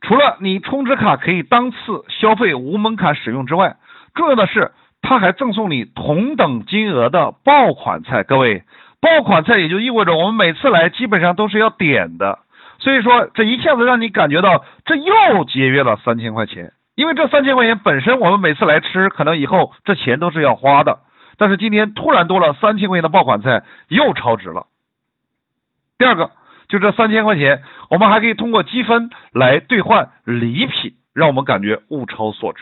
[0.00, 1.76] 除了你充值卡可以当次
[2.08, 3.76] 消费无门槛使用之外，
[4.14, 4.72] 重要的是
[5.08, 8.24] 他还赠送你同等金额的爆款菜。
[8.24, 8.64] 各位，
[9.00, 12.40] 爆款菜也就意味着我们每次来基本上都是要点的，
[12.78, 16.74] 所以说这一下子让你感觉到这又节约了三千块钱。
[16.94, 20.98] 因为这三千块钱本身我们每次来吃，可能以后这钱都是要花的，
[21.38, 24.66] 但是今天突然多了三千块钱的爆款菜，又超值了。
[25.96, 26.30] 第二个。
[26.68, 32.60] 就这三千块钱，我们还可以通过积分来兑换礼品，让我们感觉物超所值。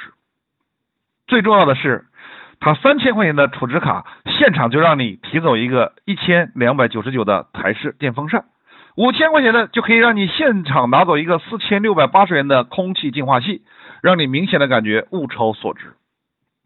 [1.26, 2.04] 最重要的是，
[2.60, 4.06] 它三千块钱的储值卡
[4.38, 8.44] 现场就让你提走一个一千两百九十九的台式电风扇，
[8.96, 13.62] 五千块钱的就可以让你现场拿走一个四千六百八十元的空气净化器，
[14.02, 15.94] 让你明显的感觉物超所值，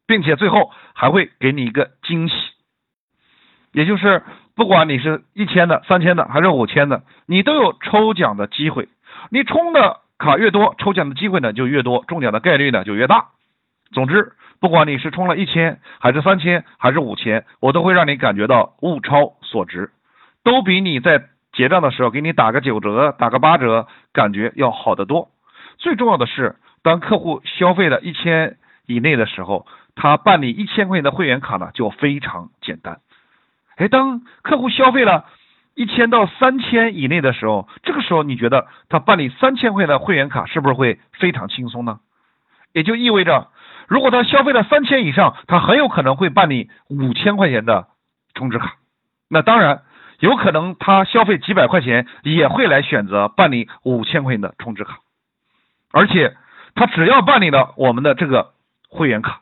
[0.06, 2.34] 并且最后还会给你一个惊喜，
[3.72, 4.22] 也就是
[4.54, 8.88] 不管你是一千的、三千的还是五千的，你都有抽奖的机会。
[9.30, 13.28] 你充的卡越多，抽奖的机会呢就越多，中奖的概率呢就越大。
[13.92, 14.34] 总之。
[14.60, 19.90] 不管你是充了一千，还是三千，还是五千，我都会让你感觉到物超所值，
[20.44, 25.30] 都比你在结账的时候给你打个九折、打个八折感觉要好得多。
[25.78, 33.00] 最重要的是，当客户消费了一千以内的时候，他办理一千块钱的会员卡呢就非常简单。
[33.76, 35.24] 哎，当客户消费了
[35.74, 42.00] 一千到三千以内的时候，这个时候你觉得他办理三千块钱的会员卡是不是会非常轻松呢？
[42.74, 43.48] 也就意味着。
[43.90, 47.88] 如果他消费了三千以上，他很有可能会办理五千块钱的
[48.34, 48.76] 充值卡。
[49.28, 49.82] 那当然，
[50.20, 55.00] 有可能他消费几百块钱也会来选择办理五千块钱的充值卡。
[55.90, 56.36] 而且，
[56.76, 58.52] 他只要办理了我们的这个
[58.88, 59.40] 会员卡，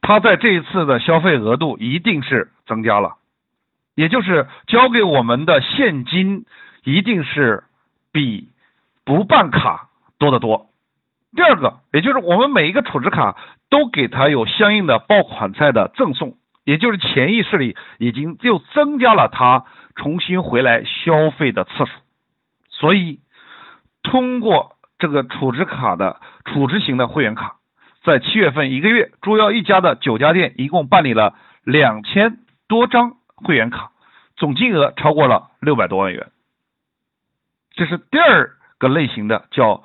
[0.00, 3.16] 他在这一次的消费额度一定是增加了，
[3.96, 6.46] 也就是交给我们的现金
[6.84, 7.64] 一定是
[8.12, 8.48] 比
[9.04, 10.68] 不办卡多得多。
[11.34, 13.36] 第二个，也就是我们每一个储值卡
[13.68, 19.64] 都给他有相应的爆款菜的赠送，也就是潜意识里已经又增加了他
[19.96, 21.90] 重新回来消费的次数。
[22.70, 23.18] 所以，
[24.04, 27.56] 通过这个储值卡的储值型的会员卡，
[28.04, 33.90] 在七月份一个月，猪腰一家的九家店一共办理了两千多张会员卡，
[34.36, 36.28] 总金额超过了六百多万元。
[37.72, 39.82] 这是第二个类型的叫。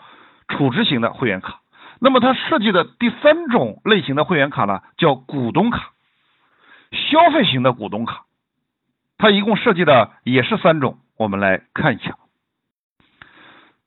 [0.50, 1.62] 储值型的会员卡，
[2.02, 5.92] 那么它设计的第三种类型的会员卡呢，叫股东卡，
[6.92, 8.26] 消费型的股东卡，
[9.18, 12.18] 它一共设计的也是三种，我们来看一下。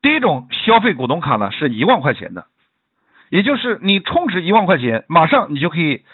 [0.00, 2.46] 第一种消费股东卡呢是一万块钱的，
[3.28, 6.04] 也就是你充值一万块钱，马上你就可以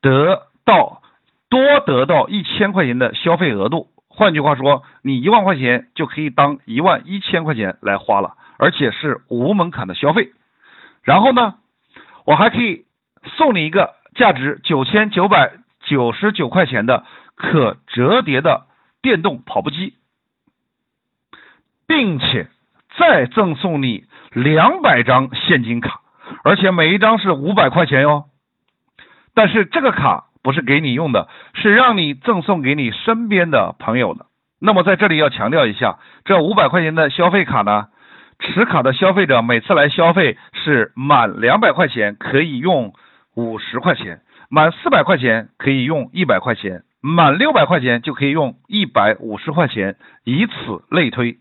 [0.00, 1.02] 得到
[1.48, 3.88] 多得到一千块钱的消费额度。
[4.08, 8.34] 换句话说，你一万块钱就可以当一万一千块钱来花了。
[8.58, 10.32] 而且是无门槛的消费，
[11.02, 11.54] 然后呢，
[12.26, 12.84] 我还可以
[13.36, 15.52] 送你一个价值九千九百
[15.84, 17.04] 九十九块钱的
[17.36, 18.66] 可折叠的
[19.00, 19.94] 电动跑步机，
[21.86, 22.48] 并且
[22.98, 26.00] 再赠送你两百张现金卡，
[26.42, 28.24] 而且每一张是五百块钱哟。
[29.34, 34.26] 但是这个卡不是给你用的，是让你赠送给你身边的朋友的。
[34.60, 37.86] 那么在这里要强调一下，这五百块钱的消费卡呢？
[38.38, 42.94] 持卡的消费者每次来消费是满两百块钱可以用
[43.34, 50.52] 五十块钱，满四百块钱可以用一百块钱，满六百块钱就可以用一百五十块钱，以此
[50.90, 51.38] 类推。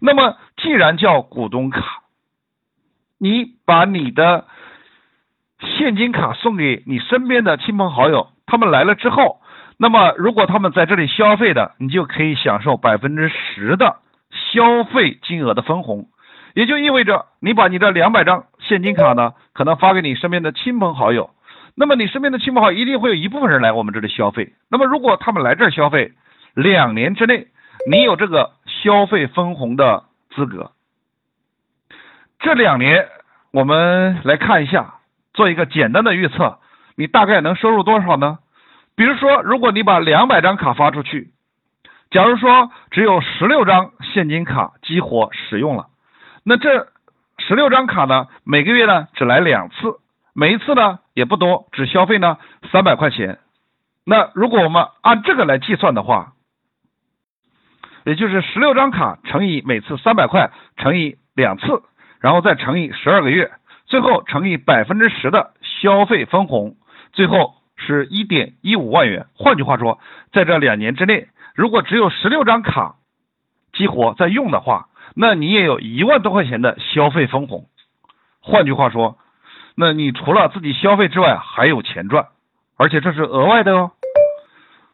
[0.00, 2.02] 那么既然叫股东卡，
[3.18, 4.46] 你把你的
[5.60, 9.40] 现金卡送给你身边的亲朋好友，他们来了之后，
[9.76, 13.96] 那么如果他们在这里消费的，你就可以享受百分之十的。
[14.52, 16.08] 消费金额的分红，
[16.54, 21.30] 也就意味着你把你的两百张现金卡呢，可能发给你身边的亲朋好友，
[21.76, 24.52] 那么你身边的亲朋好友一定会有一部分人来我们这里消费。
[24.68, 26.12] 那么如果他们来这儿消费，
[26.54, 27.46] 两年之内
[27.88, 30.72] 你有这个消费分红的资格。
[32.40, 33.06] 这两年
[33.52, 34.94] 我们来看一下，
[35.32, 36.58] 做一个简单的预测，
[36.96, 38.38] 你大概能收入多少呢？
[38.96, 41.30] 比如说，如果你把两百张卡发出去。
[42.10, 45.86] 假如说只有十六张现金卡激活使用了，
[46.42, 46.88] 那这
[47.38, 50.00] 十六张卡呢，每个月呢只来两次，
[50.34, 52.38] 每一次呢也不多，只消费呢
[52.72, 53.38] 三百块钱。
[54.04, 56.32] 那如果我们按这个来计算的话，
[58.04, 61.82] 也就是十六张卡乘以每次三百块乘以两次，
[62.18, 63.52] 然后再乘以十二个月，
[63.86, 66.74] 最后乘以百分之十的消费分红，
[67.12, 69.26] 最后是一点一五万元。
[69.36, 70.00] 换句话说，
[70.32, 71.28] 在这两年之内。
[71.54, 72.96] 如果只有十六张卡
[73.72, 77.66] 激活在用的话，那你也有一万多块钱的消费分红。
[78.40, 79.18] 换句话说，
[79.74, 82.28] 那你除了自己消费之外还有钱赚，
[82.76, 83.92] 而且这是额外的哦。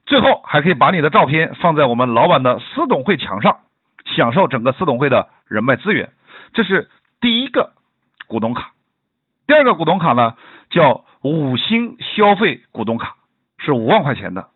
[0.06, 3.58] 最后还可以把你的照片放在我们老板的私董会墙上，
[4.04, 6.12] 享受整个私董会的人脉资源。
[6.52, 6.88] 这是
[7.20, 7.72] 第一个
[8.26, 8.72] 股东卡。
[9.46, 10.34] 第二个股东卡呢，
[10.70, 13.16] 叫五星消费股东卡，
[13.58, 14.48] 是五万块钱的。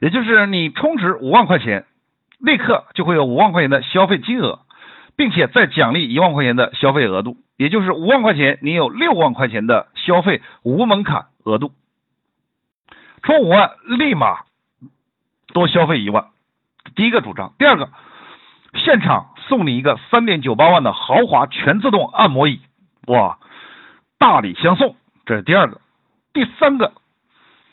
[0.00, 1.84] 也就是你充值五万块钱，
[2.38, 4.60] 立刻就会有五万块钱的消费金额，
[5.16, 11.72] 并且再奖励一万块钱的消费额度，也就是五万块钱你有六万块钱的消费无门槛额度。
[13.22, 14.42] 充五万立马
[15.52, 16.28] 多消费一万，
[16.94, 17.52] 第一个主张。
[17.58, 17.90] 第二个，
[18.74, 22.60] 现场送你一个三点九八万的豪华全自动按摩椅，
[23.08, 23.38] 哇，
[24.18, 24.94] 大礼相送，
[25.26, 25.80] 这是第二个。
[26.32, 26.92] 第三个，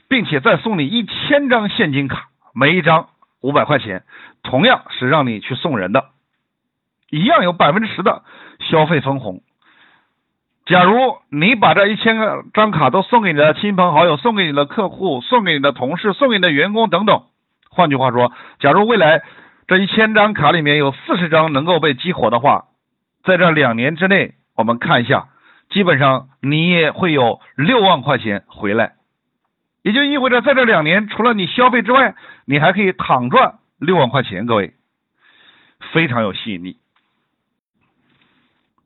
[0.07, 3.07] 并且再送你一千张现金卡，每一张
[3.41, 4.03] 五百块钱，
[4.43, 6.05] 同样是让你去送人的，
[7.09, 8.23] 一样有百分之十的
[8.59, 9.41] 消费分红。
[10.65, 17.23] 假如你把这一千个张卡都送给你的亲朋好友，送给你的客户，送给你的同事，送给你的员工等等。
[17.69, 19.21] 换句话说，假如未来
[19.67, 22.65] 这一千张卡里面有四十张能够被激活的话，
[23.23, 25.27] 在这两年之内，我们看一下，
[25.69, 28.93] 基本上你也会有六万块钱回来。
[29.85, 32.15] 也就意味着，在这两年，除了你消费之外，
[32.45, 34.47] 你还可以躺赚六万块钱。
[34.47, 34.73] 各位，
[35.93, 36.77] 非常有吸引力。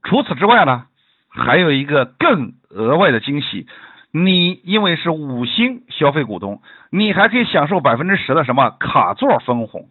[0.04, 0.88] 除此之外呢？
[1.30, 3.66] 还有一个更额外的惊喜，
[4.12, 9.88] 你因为是五星消费股东，你还可以享受百分之十的什么卡座分红，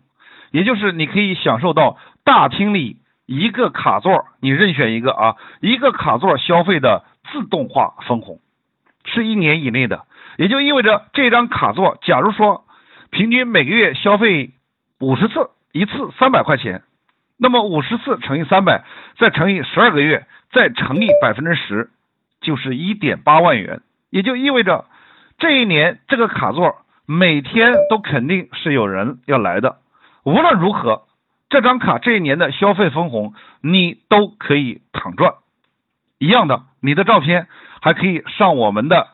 [0.51, 8.41] 也就是你可以享受到大厅里一个卡座，你任选一个啊，一个卡座消费的自动化分红，
[9.07, 10.05] 是一年以内的，
[10.39, 12.65] 也就意味着这张卡座，假如说
[13.11, 14.53] 平均每个月消费
[14.99, 16.83] 五十次，一次三百块钱，
[17.37, 18.85] 那么五十次乘以三百，
[19.19, 20.27] 再乘以十二个月。
[20.51, 21.91] 再乘以百分之十，
[22.41, 24.87] 就是一点八万元，也就意味着
[25.37, 29.77] 这一年这个卡座每天都肯定是有人要来的。
[30.25, 31.03] 无论如何，
[31.51, 35.35] 这张卡这一年的消费分红你都可以躺赚。
[36.19, 37.47] 一样的，你的照片
[37.83, 39.07] 还可以上我们的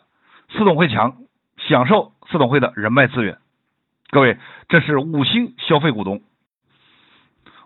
[0.56, 1.16] 四董会强，
[1.58, 3.38] 享受四董会的人脉资源。
[4.10, 4.38] 各位，
[4.68, 6.22] 这是五星消费股东。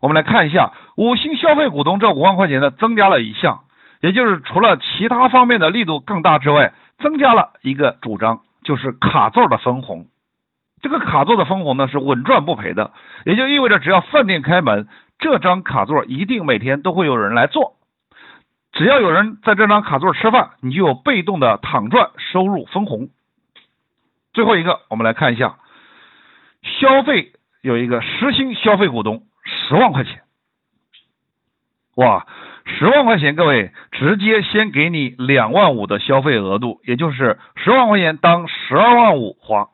[0.00, 3.64] 我们来看一下五星消费股东这五万块钱呢，增加了一项，
[4.00, 10.06] 也就是除了其他方面的力度更大之外，增加了一个主张，就是卡座的分红。
[10.80, 12.92] 这个卡座的分红呢是稳赚不赔的，
[13.26, 17.74] 也就意味着只要饭店开门，这张卡座一定每天都会有人来坐。
[18.78, 23.08] 只要有人在这张卡座吃饭，你就有被动的躺赚收入分红。
[24.32, 25.58] 最后一个，我们来看一下
[26.62, 29.24] 消费有一个实心消费股东。
[29.44, 30.22] 十万块钱，
[31.96, 32.26] 哇，
[32.66, 39.70] 十万块钱，各位直接先给你两万五的消费额度，也就是十万块钱当十二万五花，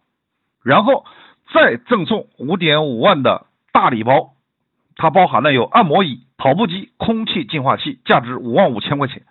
[0.63, 1.05] 然后
[1.53, 4.31] 再赠送五点五万的大礼包，
[4.97, 9.23] 它包含了有按摩椅、跑步机、空气净化器，价值五万五千块钱，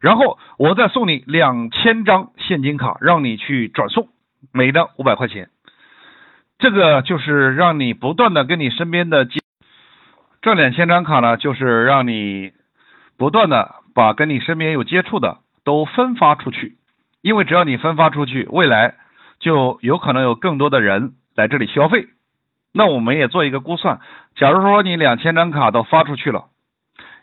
[0.00, 4.08] 然后我再送你两千张现金卡，让你去转送，
[4.52, 5.48] 每张五百块钱，
[6.58, 9.26] 这个就是让你不断的跟你身边的。
[10.44, 12.50] 这两千张卡呢，就是让你
[13.16, 16.76] 不断的把跟你身边有接触的都分发出去，
[17.20, 18.96] 因为只要你分发出去，未来
[19.38, 22.08] 就有可能有更多的人来这里消费。
[22.72, 24.00] 那我们也做一个估算，
[24.34, 26.46] 假如说你两千张卡都发出去了，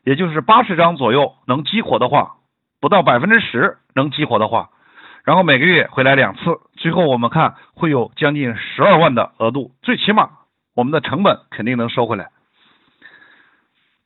[0.03, 2.35] 也就是八十张左右能激活的话，
[2.79, 4.69] 不到百分之十能激活的话，
[5.23, 10.29] 然后每个月回来两次，最后我们看会有将近十二万的额度，最起码
[10.75, 12.29] 我们的成本肯定能收回来。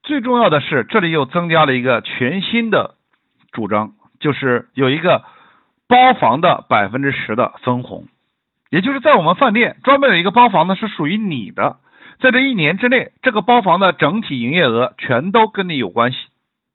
[0.02, 2.96] 最重要的是，这里又增加了一个全新的
[3.52, 5.24] 主张，就是有一个
[5.88, 8.06] 包房的百分之十的分红，
[8.74, 11.78] 也就是在我们饭店专门有一个包房呢，是属于你的，
[12.20, 16.18] 在这一年之内，这个包房的整体营业额全都跟你有关系。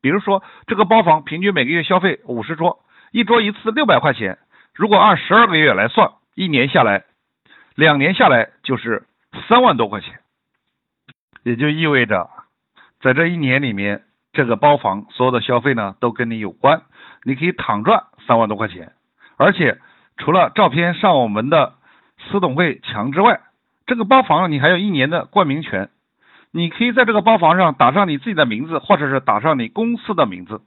[0.01, 2.79] 比如说，这个包房平均每个月消费五十桌，
[3.11, 4.39] 一桌一次六百块钱，
[4.77, 7.03] 如果按十二个月来算，一年下来，
[7.75, 9.03] 两年下来就是
[9.49, 10.21] 三万多块钱，
[11.43, 12.31] 也就意味着。
[13.01, 16.83] 在这一年里面，这个包房所有的消费呢都跟你有关，
[17.25, 18.93] 你可以躺赚三万多块钱，
[19.37, 19.79] 而且
[20.17, 21.75] 除了照片上我们的
[22.19, 23.41] 私董会墙之外，
[23.87, 25.91] 这个包房你还有一年的冠名权，
[26.51, 30.61] 你可以在这个包房上打上你自己的名字，或者是打上你公司的名字。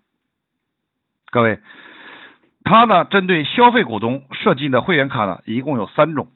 [1.29, 1.59] 各位，
[2.63, 6.29] 它呢针对消费股东设计的会员卡呢一共有三种，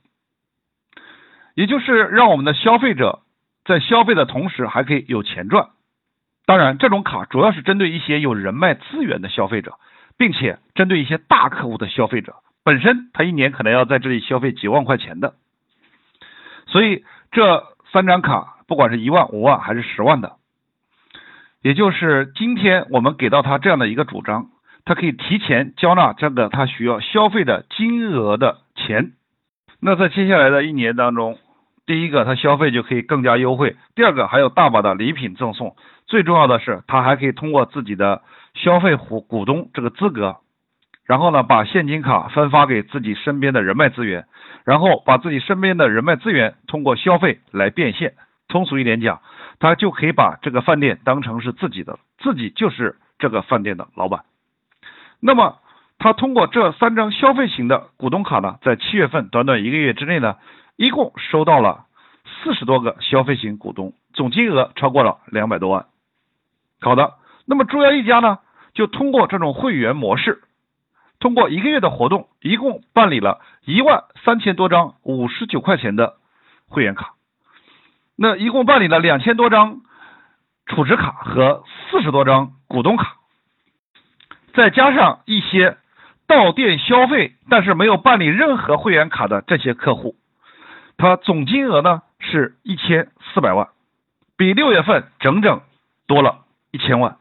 [1.55, 3.21] 也就是让我们的消费者
[3.63, 5.69] 在消费的同时还可以有钱赚。
[6.45, 9.79] 当然，这种卡主要是针对一些有人脉资源的消费者，
[10.15, 12.35] 并且针对一些大客户的消费者，
[12.65, 15.35] 本身他一年可能要在这里消费几万块钱的。
[16.67, 17.63] 所以这
[17.93, 20.33] 三张卡，不管是一万、五万还是十万的，
[21.61, 24.47] 也就是今天我们给到他这样的一个主张，
[24.83, 29.13] 他可以提前交纳这个他需要消费的金额的钱。
[29.79, 31.37] 那在接下来的一年当中，
[31.85, 35.75] 第一个他消费就可以更加优惠，第二个还有大把的礼品赠送。
[36.07, 38.23] 最重要的是，他还可以通过自己的
[38.55, 40.37] 消费股股东这个资格，
[41.05, 44.25] 然后呢，把现金卡分发给自己身边的人脉资源，
[44.63, 48.13] 然后把自己身边的人脉资源通过消费来变现。
[48.47, 49.21] 通俗一点讲，
[49.59, 54.21] 他就可以把这个饭店当成是自己的，自己就是这个饭店的老板。
[55.19, 55.57] 那么，
[55.97, 60.35] 他通过这三张消费型的股东卡呢，在七月份短短一个月之内呢，
[60.75, 61.85] 一共收到了
[62.43, 65.85] 四十多个消费型股东，总金额超过了两百多万。
[66.81, 67.13] 好的，
[67.45, 68.39] 那么朱耀一家呢，
[68.73, 70.43] 就通过这种会员模式，
[71.19, 76.15] 通过一个月的活动，一共办理了一万三千多张五十九块钱的
[76.67, 77.13] 会员卡，
[78.15, 79.81] 那一共办理了两千多张
[80.65, 83.15] 储值卡和四十多张股东卡，
[84.53, 85.77] 再加上一些
[86.27, 90.15] 到店消费但是没有办理任何会员卡的这些客户，
[90.97, 93.69] 他总金额呢是一千四百万，
[94.37, 95.61] 比六月份整整
[96.07, 96.41] 多了。
[96.71, 97.15] 一千万，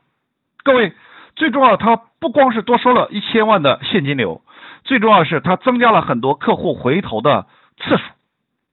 [0.65, 0.93] 各位，
[1.37, 4.43] 最重要，它不光是多收了一千万的现金流，
[4.85, 7.47] 最重要的是它增加了很多客户回头的
[7.79, 8.03] 次数，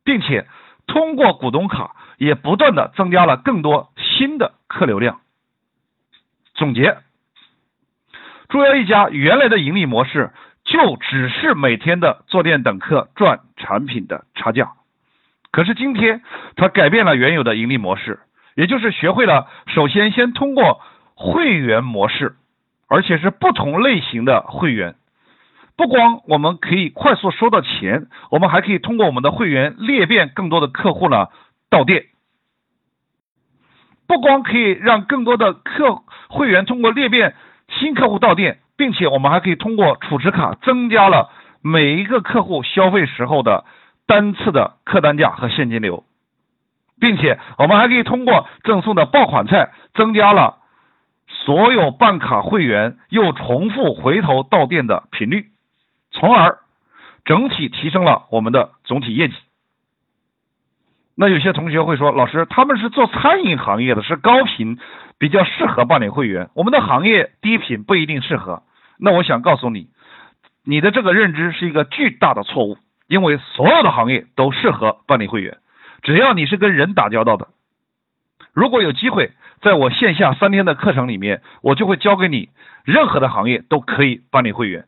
[0.03, 0.47] 并且
[0.87, 5.21] 通过股东卡也不断的增加了更多新的客流量。
[6.53, 6.97] 总结，
[8.49, 10.31] 朱耀一家原来的盈利模式
[10.63, 14.73] 就只是每天的坐店等客赚产品的差价，
[15.51, 16.21] 可是今天
[16.55, 18.19] 它改变了原有的盈利模式。
[18.53, 20.81] 也就是学会了，首先先通过
[21.15, 22.35] 会员模式，
[22.91, 24.95] 而且是不同类型的会员，
[25.77, 31.27] 不光我们可以快速收到钱，我们还可以通过我们的会员裂变更多的客户呢
[31.69, 32.07] 到店，
[34.07, 37.33] 不光可以让更多的客会员通过裂变
[37.69, 41.29] 新客户到店，并且我们还可以通过储值卡增加了
[41.61, 43.63] 每一个客户消费时候的
[44.05, 46.03] 单次的客单价和现金流。
[46.99, 50.57] 并且我们还可以通过赠送的爆款菜，增加了
[51.45, 55.47] 所有办卡会员又重复回头到店的频率，
[56.11, 56.59] 从而
[57.25, 59.35] 整体提升了我们的总体业绩。
[61.15, 64.77] 那有些同学会说，老师他们是做餐饮行业的，是高频，
[65.17, 68.63] 比较适合办理会员，我们的行业低频不一定适合。
[68.97, 69.89] 那我想告诉你，
[70.63, 72.77] 你的这个认知是一个巨大的错误，
[73.07, 75.57] 因为所有的行业都适合办理会员。
[76.03, 77.47] 只要你是跟人打交道的，
[78.53, 79.31] 如果有机会，
[79.61, 82.49] 在我线下三天的课程里面，我就会教给你，
[82.83, 84.85] 任何的行业都可以办理会员，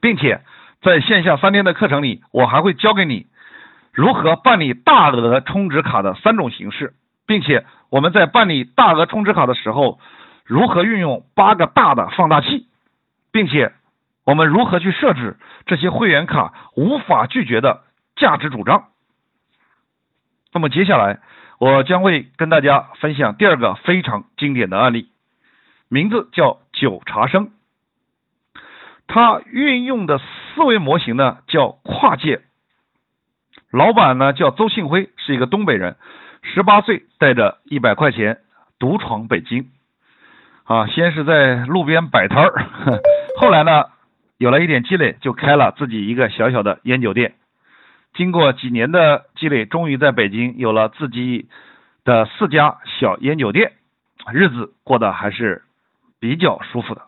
[0.00, 0.40] 并且
[0.82, 3.26] 在线下三天的课程里，我还会教给你
[3.92, 6.94] 如何办理大额充值卡的三种形式，
[7.26, 10.00] 并且我们在办理大额充值卡的时候，
[10.44, 12.66] 如何运用八个大的放大器，
[13.30, 13.72] 并且
[14.24, 15.36] 我们如何去设置
[15.66, 17.82] 这些会员卡无法拒绝的
[18.16, 18.88] 价值主张。
[20.52, 21.20] 那么接下来，
[21.58, 25.08] 我将会跟大家分享第二个非常经典的案例，
[25.88, 27.50] 名字叫九茶生。
[29.08, 32.42] 他运用的思维模型呢叫跨界。
[33.72, 35.96] 老板呢叫邹庆辉，是一个东北人，
[36.42, 38.38] 十八岁带着一百块钱
[38.78, 39.70] 独闯北京。
[40.64, 42.66] 啊，先是在路边摆摊儿，
[43.40, 43.86] 后来呢
[44.36, 47.34] 有了一点积累，就开了自己一个小小的烟酒店。
[48.18, 51.48] 经过几年的积累，终于在北京有了自己
[52.02, 53.74] 的四家小烟酒店，
[54.32, 55.62] 日子过得还是
[56.18, 57.02] 比较舒服的。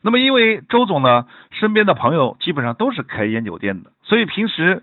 [0.00, 4.82] 那么，因为周总呢，身边的朋友基本上都是开烟酒店的，所以平时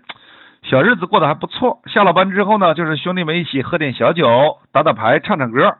[0.62, 1.82] 小日子过得还不错。
[1.84, 5.76] 下了班之后呢，就是兄弟们一起喝点小酒，打打牌，唱唱歌，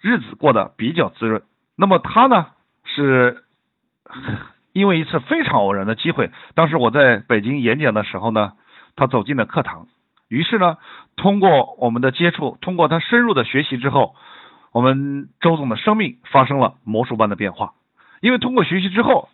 [0.00, 1.42] 日子过得比较滋润。
[1.76, 2.46] 那么他呢，
[2.84, 3.44] 是
[4.72, 8.54] 因为一次非常偶然的机会，当时我在北京演讲的时候呢。
[8.96, 9.86] 他走进了课堂，
[10.28, 10.76] 于是呢，
[11.16, 14.14] 通过我们的接触，通过他深入的学习之后，
[14.72, 17.72] 我们周总的生命发生了魔术般的变化。
[18.20, 19.28] 因为通过学习之后，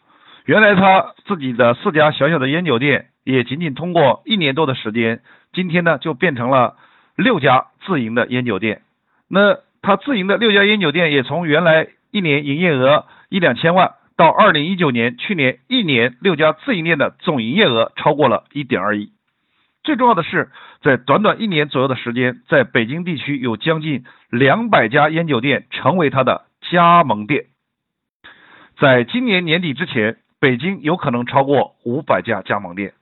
[0.44, 5.20] 原来他自己的四家小小的烟酒店，也仅仅通过一年多的时间，
[5.52, 6.76] 今天呢就变成了
[7.16, 8.82] 六家自营的烟酒店。
[9.28, 19.12] 那他自营的六家烟酒店，也从原来一年营业额一两千万，到二零一九年去年一年六家自营店的总营业额超过了一点二亿。
[19.88, 20.50] 最重要的是，
[20.82, 27.46] 在短短一年左右的时间，在北京地区有将近两百家烟酒店成为他的加盟店。
[28.78, 32.92] 在今年年底之前，北京有可能超过五百家加盟店，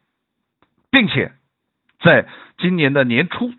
[0.93, 1.33] 并且
[1.99, 3.51] 在今年的年初，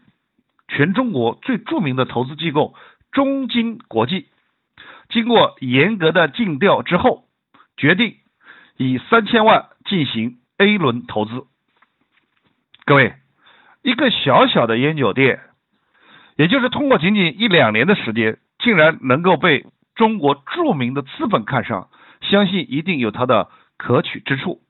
[0.70, 2.76] 全中国最著名的投资机构
[3.12, 4.28] 中金国际，
[5.10, 7.26] 经过严格的尽调之后，
[7.76, 8.16] 决定
[8.78, 11.46] 以三千万进行 A 轮投资。
[12.88, 13.16] 各位，
[13.82, 15.42] 一个小小的烟酒店，
[16.38, 21.90] 也就是通过仅仅一两年的时间，竟然能够被中国著名的资本看上，
[22.22, 24.62] 相信一定有它的可取之处。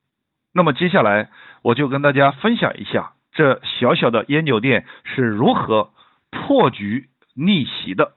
[0.52, 1.30] 那么接下来
[1.62, 5.92] 我就跟大家分享一下这小小的烟酒店是如何
[6.32, 8.14] 破局逆袭的。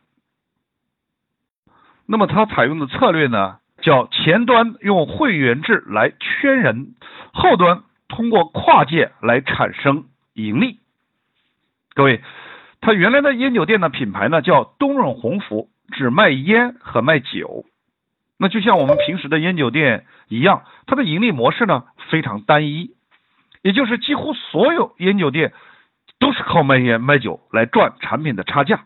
[2.06, 6.94] 那么它采用的策略呢，叫前端用会员制来圈人，
[7.34, 10.04] 后端通过跨界来产生
[10.34, 10.78] 盈利。
[11.94, 12.20] 各位，
[12.82, 17.64] 它原来的烟酒店的品牌呢叫东润鸿福，只卖烟和卖酒。
[18.36, 22.90] 那就像我们平时的烟酒店一样，它的盈利模式呢非常单一，
[23.62, 25.52] 也就是几乎所有烟酒店
[26.18, 28.84] 都是靠卖烟卖酒来赚产品的差价。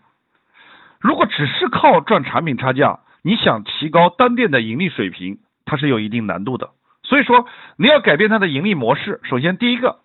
[1.01, 6.71] 如果只是靠赚产品差价，你想提高单店的盈利水平，它是有一定难度的。
[7.05, 7.47] 所以说，
[7.77, 10.01] 你要改变它的盈利模式，首先第一个，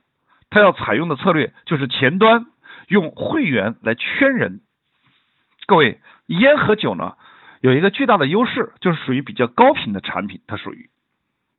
[0.50, 2.45] 它要采用的策略就是前端
[2.88, 4.62] 用会员来圈人。
[5.66, 7.16] 各位，烟和酒呢？
[7.62, 10.41] 有一个巨大的优势，就是属于比较高频的产品。
[10.47, 10.89] 它属于，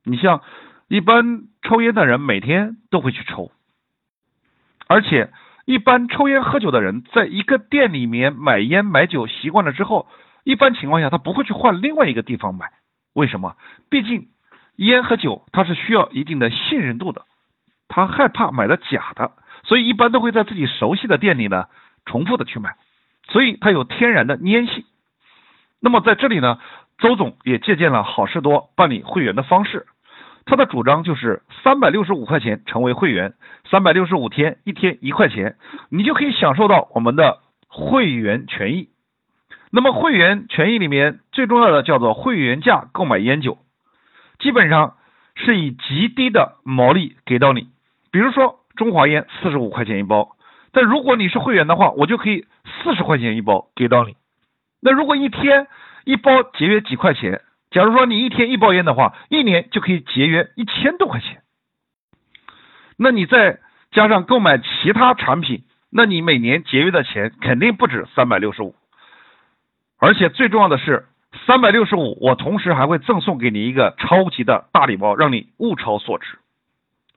[0.03, 0.41] 你像
[0.87, 3.51] 一般抽烟的人每天都会去抽，
[4.87, 5.31] 而且
[5.65, 10.07] 一般抽烟喝酒的人，在一个店里面买烟买酒习惯了之后，
[10.43, 12.71] 一般情况下他不会去换另外一个地方买。
[13.13, 13.55] 为什么？
[13.89, 14.27] 毕竟
[14.81, 17.21] 烟和酒它是需要一定的信任度的，
[17.87, 19.31] 他害怕买的假的，
[19.63, 21.65] 所以一般都会在自己熟悉的店里呢
[22.05, 22.75] 重复的去买，
[23.29, 24.83] 所以它有天然的粘性。
[25.79, 26.57] 那么在这里呢，
[26.97, 29.85] 周总也借鉴了好事多办理会员的方式，
[30.45, 33.35] 他的主张就是三百六十五块钱成为会员，
[33.69, 35.57] 三百六十五天一天一块钱，
[35.89, 38.89] 你就可以享受到我们的会员权益。
[39.71, 43.59] 那么会员权益里面最重要的叫做会员价购买烟酒，
[44.41, 44.97] 基本上
[45.35, 47.69] 是以极低的毛利给到你。
[48.11, 50.35] 比如说中华烟四十五块钱一包，
[50.73, 52.45] 但如果你是会员的话，我就可以
[52.83, 54.17] 四十块钱一包给到你。
[54.81, 55.67] 那如果一天
[56.03, 61.41] 一包节约几块钱，假如说你一天一包烟的话，一年就可以节约一千多块钱。
[62.97, 63.59] 那你再
[63.91, 68.75] 加上购买其他产品，那你每年节约的钱肯定不止三百六十五。
[69.99, 71.05] 而且最重要的是，
[71.47, 76.37] 三百六十五，我同时还会赠送给你一个超级的大礼包，让你物超所值。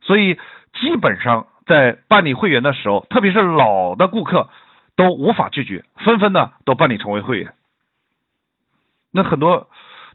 [0.02, 0.38] 所以
[0.74, 4.48] 基本上在办理会员的时候，特别是老的顾客。
[4.96, 7.52] 都无法拒绝，纷纷呢都办理成为会员。
[9.10, 9.68] 那很多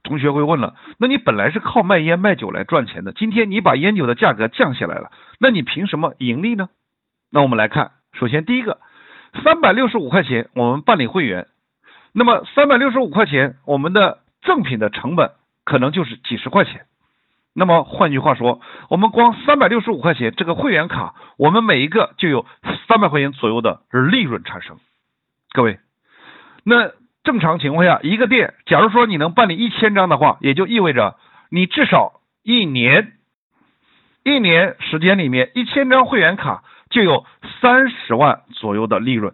[0.04, 6.70] 同学会问了，那你本来是靠卖烟卖酒来赚钱的，今天你把烟酒的价格降下来了，那你凭什么盈利呢？
[7.30, 8.80] 那我们来看，首先第一个，
[9.44, 11.48] 三百六十五块钱我们办理会员，
[12.14, 15.32] 那么三百六十五块钱我们的赠品的成本
[15.64, 16.86] 可能就是几十块钱。
[17.54, 22.46] 那么换句话说，我们光三百六十五块钱这个会员卡，我们每一个就有
[22.88, 23.82] 三百块钱左右的
[24.12, 24.78] 利润产生。
[25.52, 25.80] 各位，
[26.64, 26.92] 那
[27.24, 31.18] 正常情况下，一个店，假如说你能办理一千张的话，也就意味着
[31.50, 33.14] 你至少一年，
[34.24, 37.26] 一年时间里面一千张会员卡就有
[37.62, 39.34] 三十万左右的利润。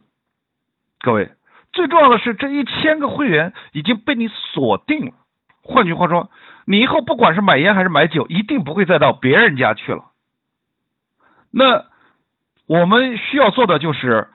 [0.99, 1.31] 各位，
[1.75, 5.11] 最重要的是这一千个会员已经被你锁定了。
[5.61, 6.31] 换句话说。
[6.67, 10.05] 你以后不管是买烟还是买酒，一定不会再到别人家去了。
[11.51, 11.85] 那
[12.65, 14.29] 我们需要做的就是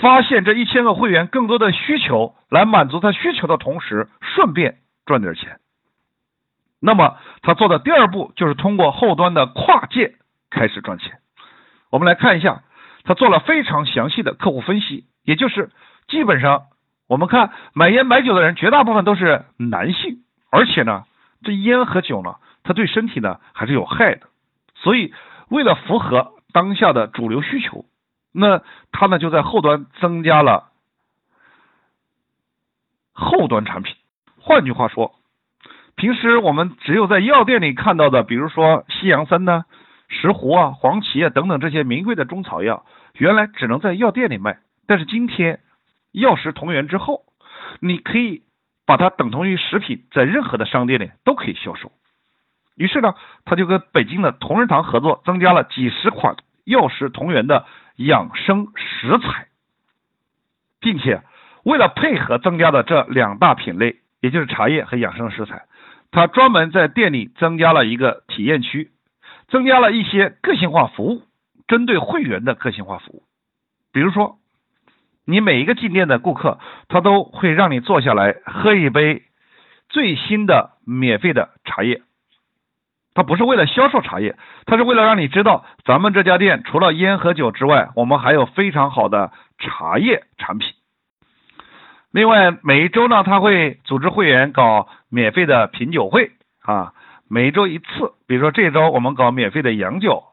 [0.00, 5.60] 发现这一千个会员更多的需求，来满足他需求的同时，顺便赚点钱。
[6.80, 10.16] 那么他做的第二步就是通过后端的跨界
[10.50, 11.18] 开始赚钱。
[11.90, 12.64] 我们来看一下，
[13.04, 15.70] 他做了非常详细的客户分析，也就是
[16.08, 16.64] 基本上
[17.08, 21.04] 我们看买烟买酒的人，绝大部分都是男性，而且呢。
[21.46, 24.28] 这烟和酒呢，它对身体呢还是有害的，
[24.76, 25.12] 所以
[25.50, 27.84] 为了符合当下的主流需求，
[28.32, 30.70] 那他呢就在后端增加了
[33.12, 33.94] 后端产品。
[34.40, 35.12] 换句话说，
[35.96, 39.66] 平时我们只有在药店里看到的，比如说西洋参呢、
[40.08, 42.86] 石斛啊、黄芪啊等等这些名贵的中草药，
[43.18, 45.60] 原来只能在药店里卖，但是今天
[46.14, 47.24] 药食同源之后，
[47.80, 48.42] 你可以。
[48.86, 51.90] 把它等同于食品，在任何的商店里都可以销售。
[52.76, 53.14] 于是呢，
[53.46, 57.64] 他就跟北京的同仁堂合作，增加了几十款药食同源的
[57.96, 59.46] 养生食材，
[60.80, 61.22] 并且
[61.62, 65.64] 为了配合增加的这两大品类，也就是茶叶和养生食材，
[66.10, 68.90] 他专门在店里增加了一个体验区，
[69.48, 71.22] 增加了一些个性化服务，
[71.66, 73.22] 针对会员的个性化服务，
[73.94, 74.36] 比如说。
[75.26, 76.58] 你每一个进店的顾客，
[76.88, 79.22] 他都会让你坐下来喝一杯
[79.88, 82.02] 最新的免费的茶叶。
[83.14, 90.72] 他不是为了销售茶叶，他是为了让你知道咱们这家店除了烟和酒之外，我们还有非常好的茶叶产品。
[92.10, 96.92] 另外，每一周呢，他会组织会员搞免费的品酒会啊，
[97.30, 97.84] 每一周一次，
[98.26, 100.24] 比如说这周我们搞免费的洋酒，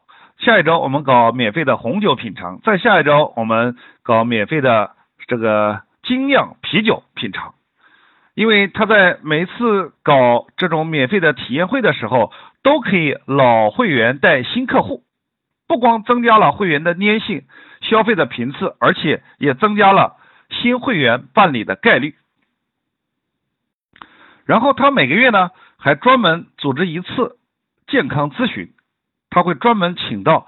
[0.44, 4.90] 下一周我们搞免费的红酒品尝，再下一周我们搞免费的
[5.28, 7.54] 这个精酿啤酒品尝。
[8.34, 12.32] 因为他在每次搞这种免费的体验会的时候，
[12.64, 15.04] 都可以老会员带新客户，
[15.68, 17.44] 不光增加了会员的粘性、
[17.80, 20.16] 消费的频次，而且也增加了
[20.50, 22.16] 新会员办理的概率。
[24.44, 27.36] 然后他每个月呢，还专门组织一次
[27.86, 28.72] 健康咨询，
[29.32, 30.46] 他会专门请到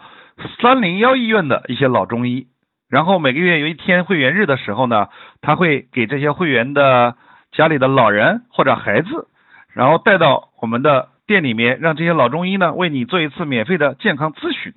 [0.62, 2.46] 三零幺医院的一些老中医，
[2.88, 5.08] 然后每个月有一天会员日的时候呢，
[5.40, 7.16] 他会给这些会员的。
[7.56, 9.28] 家里的老人或者孩子，
[9.72, 14.74] 然后带到我们的店里面，让这些老中医呢为你做一次免费的健康咨询，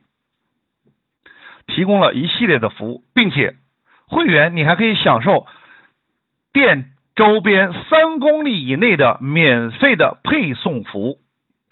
[1.65, 3.55] 提供了一系列的服务，并且
[4.07, 5.47] 会员你还可以享受
[6.53, 11.17] 店周边三公里以内的免费的配送服务。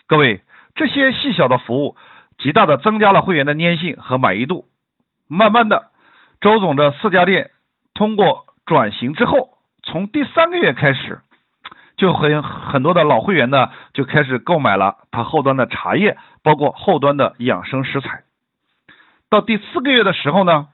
[0.07, 0.41] 各位，
[0.73, 1.97] 这些细小的服务
[2.45, 4.65] 极大的增加了会员的粘性和满意度。
[5.27, 5.87] 慢慢的，
[6.41, 7.49] 周总的四家店
[7.95, 9.57] 通过转型之后。
[9.81, 11.21] 从第三个月开始，
[11.97, 18.23] 就很很多的老会员呢就开始购买了他后端的茶叶，包括后端的养生食材。
[19.27, 20.67] 到第四个月的时候呢，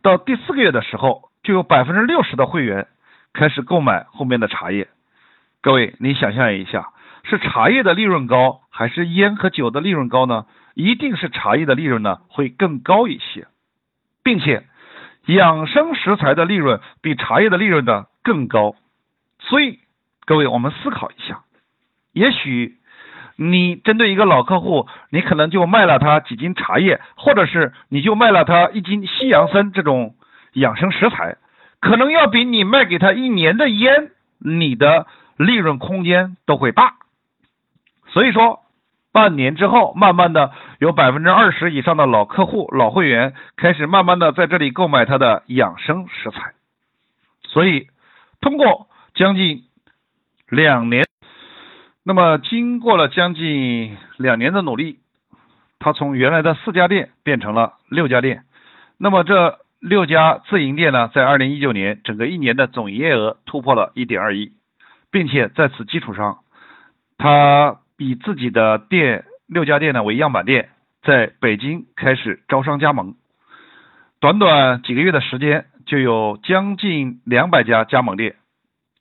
[0.00, 2.86] 到第四个月的时候，就有百分之六十的会员
[3.32, 4.86] 开始购买后面的茶叶。
[5.60, 6.90] 各位，你想象一下，
[7.24, 10.46] 是茶叶的利润高，还是烟和酒的利润高呢？
[10.74, 13.46] 一定是茶叶的利润呢会更高一些，
[14.22, 14.64] 并且。
[15.26, 18.74] 养生食材的利润比茶叶的利润呢更高，
[19.38, 19.78] 所以
[20.24, 21.42] 各位，我们思考一下，
[22.12, 22.78] 也许
[23.36, 30.16] 你针对一个老客户，你可能就卖了他几斤茶叶，或者是你就卖了他一斤西洋参这种
[30.54, 31.36] 养生食材，
[31.80, 35.06] 可能要比你卖给他一年的烟，你的
[35.36, 36.94] 利润空间都会大，
[38.12, 38.60] 所以说。
[39.12, 46.52] 半年之后，慢慢的有百分之二十以上的老客户、老会员开始慢慢的在这里购买他的养生食材，
[47.42, 47.88] 所以
[48.40, 49.64] 通过将近
[50.48, 51.06] 两年，
[52.04, 55.00] 那么经过了将近两年的努力，
[55.80, 58.44] 他从原来的四家店变成了六家店，
[58.96, 64.52] 那么这六家自营店呢，在二零一九年整个一年的总营业额突破了一点二亿，
[65.10, 66.38] 并且在此基础上，
[67.18, 67.78] 他。
[68.00, 70.70] 以自己的店六家店呢为样板店，
[71.02, 73.14] 在北京开始招商加盟，
[74.20, 78.36] 短短几个月的时间就有将近两百家加盟店，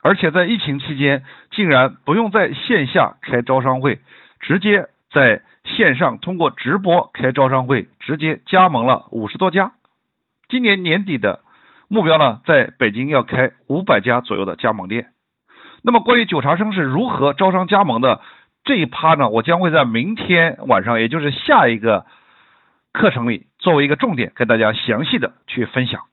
[0.04, 4.02] 而且在疫情期间竟然不用在线下开招商会，
[4.42, 9.72] 直接在线上通过直播开招商会，直接加盟了五十多家。
[10.50, 11.40] 今年年底的
[11.88, 15.08] 目标呢，在北京要开五百家左右的加盟店。
[15.84, 18.20] 那么关于九茶生是如何招商加盟的？
[18.64, 22.06] 这一趴呢，我将会在明天晚上，也就是下一个
[22.92, 26.04] 课程里，作为一个重点，跟大家详细的去分享。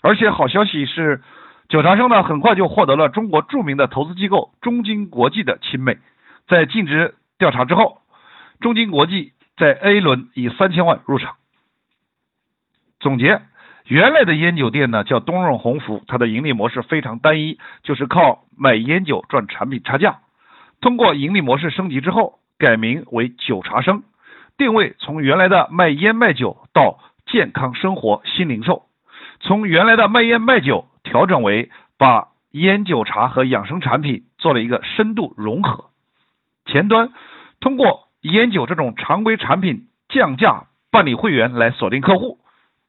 [0.00, 1.22] 而且好消息是，
[1.68, 5.98] 九长生呢，很快就获得了中国著名的投资机构中金国际的青睐。
[6.46, 7.98] 在尽职调查之后，
[8.60, 11.36] 中金国际在 A 轮以三千万入场。
[13.00, 13.42] 总结，
[13.86, 20.20] 原来的烟酒店呢叫东润鸿福，它的盈利模式非常单一，就是靠卖烟酒赚产品差价。
[20.80, 24.02] 通过盈利模式升级之后，改名为酒茶生，
[24.56, 28.84] 定位从原来的卖烟卖酒到健康生活新零售，
[29.40, 35.86] 从原来的卖烟卖酒调整为把烟酒茶和养生产品做了一个深度融合。
[36.64, 37.10] 前端
[37.60, 42.38] 通过烟酒这种常规产品降价办理会员来锁定客户，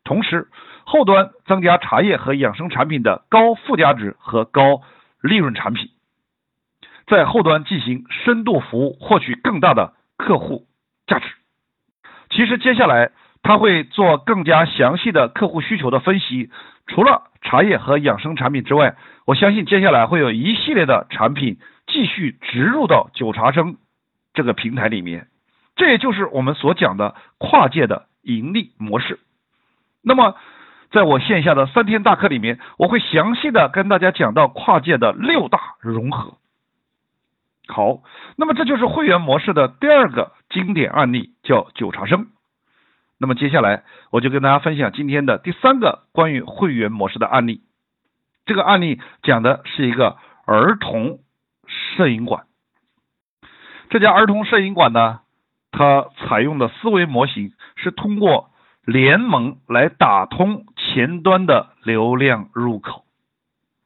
[0.04, 0.48] 同时
[0.86, 4.82] 后端增加茶叶和养生产品的高附加值和高
[5.22, 5.90] 利润产品。
[7.10, 10.68] 在后端进行深度服务，获取更大的客户
[11.08, 11.26] 价值。
[12.30, 16.50] 其实接下来他会做更加详细的客户需求的分析。
[16.88, 18.96] 除了茶叶和养生产品之外，
[19.26, 23.78] 我相信接下来会有一系列的产品继续植入到九茶生
[24.34, 25.28] 这个平台里面。
[25.76, 29.20] 这也就是我们所讲的跨界的盈利模式。
[30.04, 30.36] 那么，
[30.92, 36.39] 在我线下的三天大课里面，我会详细的跟大家讲到跨界的六大融合。
[37.72, 38.02] 好，
[38.36, 42.28] 那么这就是会员模式的第二个经典案例，叫九茶生。
[43.20, 47.62] 那么接下来我就跟大家分享今天的第三个关于会员模式的案例。
[48.48, 51.20] 这个案例讲的是一个儿童
[51.68, 52.46] 摄影馆。
[53.92, 55.20] 这家儿童摄影馆呢，
[55.72, 58.50] 它采用的思维模型是通过
[58.84, 63.06] 联盟来打通前端的流量入口。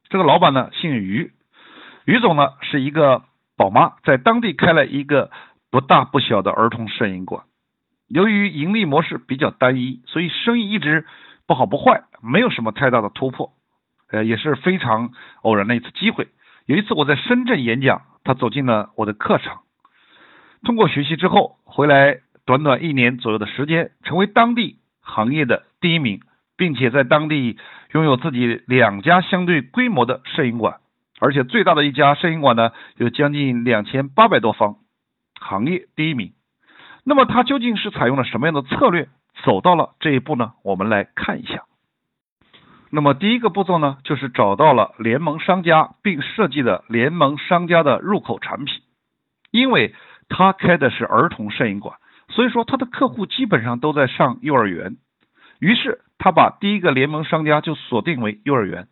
[0.07, 1.33] 这个老板呢姓于，
[2.05, 3.23] 于总呢是一个。
[3.55, 5.31] 宝妈在当地开了一个
[5.69, 7.43] 不大不小的儿童摄影馆。
[8.07, 11.05] 由于盈利模式比较单一，所以生意一直
[11.47, 13.53] 不好不坏，没有什么太大的突破。
[14.11, 16.27] 呃，也是非常偶然的一次机会。
[16.65, 19.61] 有一次我在深圳演讲，他走进了我的课场。
[20.63, 26.21] 通过学习之后，回来短短一年左右的时间，成为当地行业的第一名，
[26.55, 27.57] 并且在当地
[27.93, 30.77] 拥有自己两家相对规模的摄影馆，
[31.23, 34.75] 而且最大的一家摄影馆呢有将近两千八百多方，
[35.39, 36.33] 行业第一名。
[37.05, 39.07] 那么他究竟是采用了什么样的策略，
[39.45, 40.51] 走到了这一步呢？
[40.65, 41.63] 我们来看一下。
[42.89, 48.81] 那么第一个步骤呢，就是找到了联盟商家，并设计了联盟商家的入口产品。
[49.49, 49.95] 因为
[50.27, 51.95] 他开的是儿童摄影馆，
[52.31, 54.97] 所以说他的客户基本上都在上幼儿园。
[55.59, 58.87] 于是他把第一个联盟商家就锁定为幼儿园。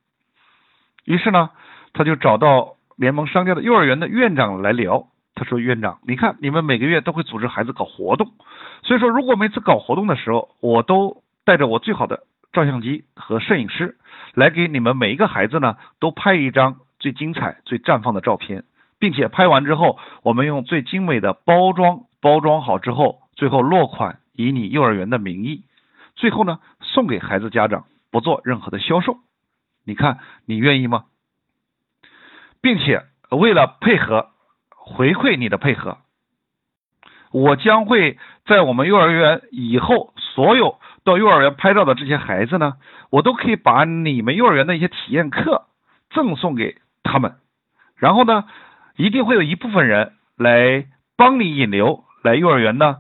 [1.04, 1.50] 于是呢，
[1.94, 5.08] 他就找到联盟商家的幼儿园的院长来聊。
[5.34, 8.32] 他说：“院长，你看你们每个月都会组织孩子搞活动，
[8.84, 12.24] 所以说如果每次搞活动的时候，我都带着我最好的。”
[12.54, 13.96] 照相机和摄影师
[14.34, 18.66] 来给你们每一个孩子呢都拍一张最精彩、最绽放的照片，
[19.00, 25.64] 并且拍完之后，我们用最精美的包装包装好之后，最后落款以你幼儿园的名义，
[26.18, 29.16] 最后呢送给孩子家长，不做任何的销售。
[29.86, 31.06] 你看你愿意吗？
[32.62, 34.30] 并且为了配合
[34.70, 35.98] 回馈你的配合，
[37.32, 40.78] 我将会在我们幼儿园以后所有。
[41.04, 42.78] 到幼儿园拍照的这些孩子呢，
[43.10, 45.66] 我都可以把你们幼儿园的一些体验课
[46.12, 47.38] 赠送给他们，
[47.96, 48.46] 然后呢，
[48.98, 50.86] 一定会有一部分人来
[51.16, 52.98] 帮你引流来幼儿园呢，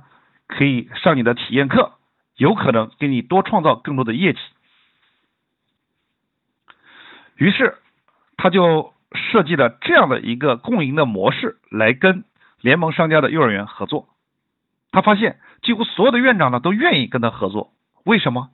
[0.47, 1.91] 可以上你的体验课，
[2.37, 4.39] 有可能给你多创造更多的业绩。
[7.35, 7.77] 于是
[8.35, 12.23] 他就设计了这样的一个共赢的模式来跟
[12.61, 14.07] 联盟商家的幼儿园合作。
[14.91, 17.71] 他发现几乎所有的院长呢都愿意跟他合作。
[18.03, 18.49] 为什么？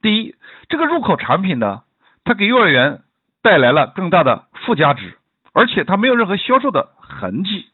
[0.00, 0.34] 第一，
[0.68, 1.82] 这个入口产品呢，
[2.24, 3.02] 它给幼儿园
[3.42, 5.18] 带来了更大的附加值，
[5.52, 7.66] 而且它没有任何销售的痕迹，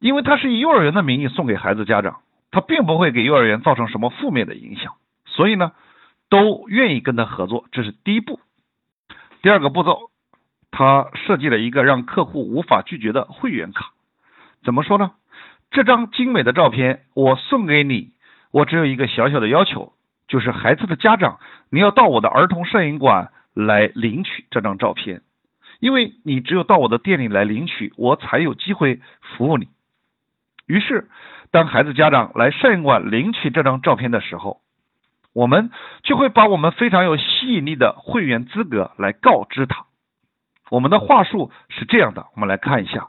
[0.00, 4.94] 因为它是以幼儿园的名义送给孩子家长，它并不会给幼儿园造成什么负面的影响，
[5.26, 5.72] 所以呢，
[6.28, 8.40] 都愿意跟他合作，这是第一步。
[9.42, 10.10] 第二个步骤，
[10.70, 13.92] 他设计了一个让客户无法拒绝的会员卡，
[14.62, 15.12] 怎么说呢？
[15.70, 18.10] 这张精美的照片，我送给你。
[18.50, 19.92] 我只有一个小小的要求，
[20.28, 21.38] 就是孩子的家长，
[21.70, 25.22] 你要到我的儿童摄影馆来领取这张照片，
[25.78, 29.68] 因为你只有到我的店里来领取，我才有机会服务你。
[30.66, 31.08] 于是，
[31.50, 34.60] 当孩子家长来摄影馆领取这张照片的时候，
[35.32, 35.70] 我们
[36.02, 39.86] 就会把我们非常有吸引力的会员资格来告知他。
[40.70, 43.08] 我们的话术是这样的，我们来看一下，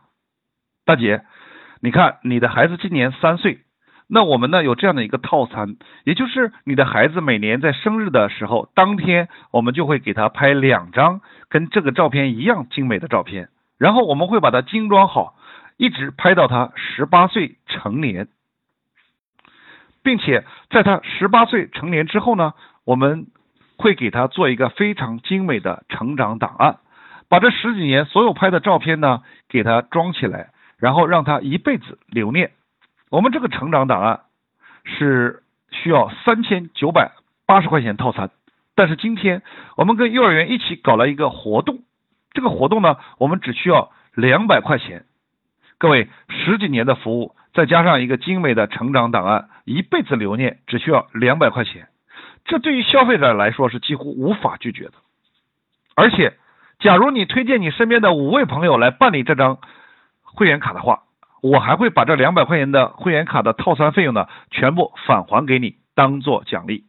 [0.86, 1.24] 大姐，
[1.82, 3.60] 你看你的孩子今年三岁。
[4.14, 13.48] 那我们呢有这样的一个套餐，也就是你的孩子每年在生日的时候，当天我们就会给他拍两张跟这个照片一样精美的照片，
[13.80, 15.36] 然后我们会把它精装好，
[15.78, 18.28] 一直拍到他十八岁成年，
[20.04, 22.54] 并且在他十八岁成年之后呢，
[22.86, 23.28] 我们
[23.78, 26.78] 会给他做一个非常精美的成长档案，
[27.30, 32.52] 把这十几年所有拍的照片呢给他装起来，然后让他一辈子留念。
[33.10, 34.22] 我们这个成长档案
[34.84, 37.12] 是需要三千九百
[37.46, 38.30] 八十块钱套餐，
[38.76, 39.42] 但是今天
[39.76, 41.80] 我们跟幼儿园一起搞了一个活动，
[42.34, 45.06] 这个活动呢，我们只需要两百块钱。
[45.82, 51.88] 各位十几年的服务，再加上一个精美的成长档案，一辈子留念，只需要两百块钱。
[52.46, 54.92] 这对于消费者来说是几乎无法拒绝的。
[55.96, 56.34] 而且，
[56.82, 59.58] 假如你推荐你身边的五位朋友来办理这张
[60.22, 61.02] 会员卡的话，
[61.42, 66.84] 我还会把这两百块钱的会员卡的套餐费用呢，全部返还给你，当做奖励。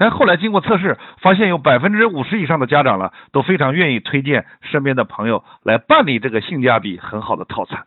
[0.00, 7.84] 但后来经过测试，发现有百分之五十以上的家长呢，都非常愿意推荐身边的朋友来办理这个性价比很好的套餐。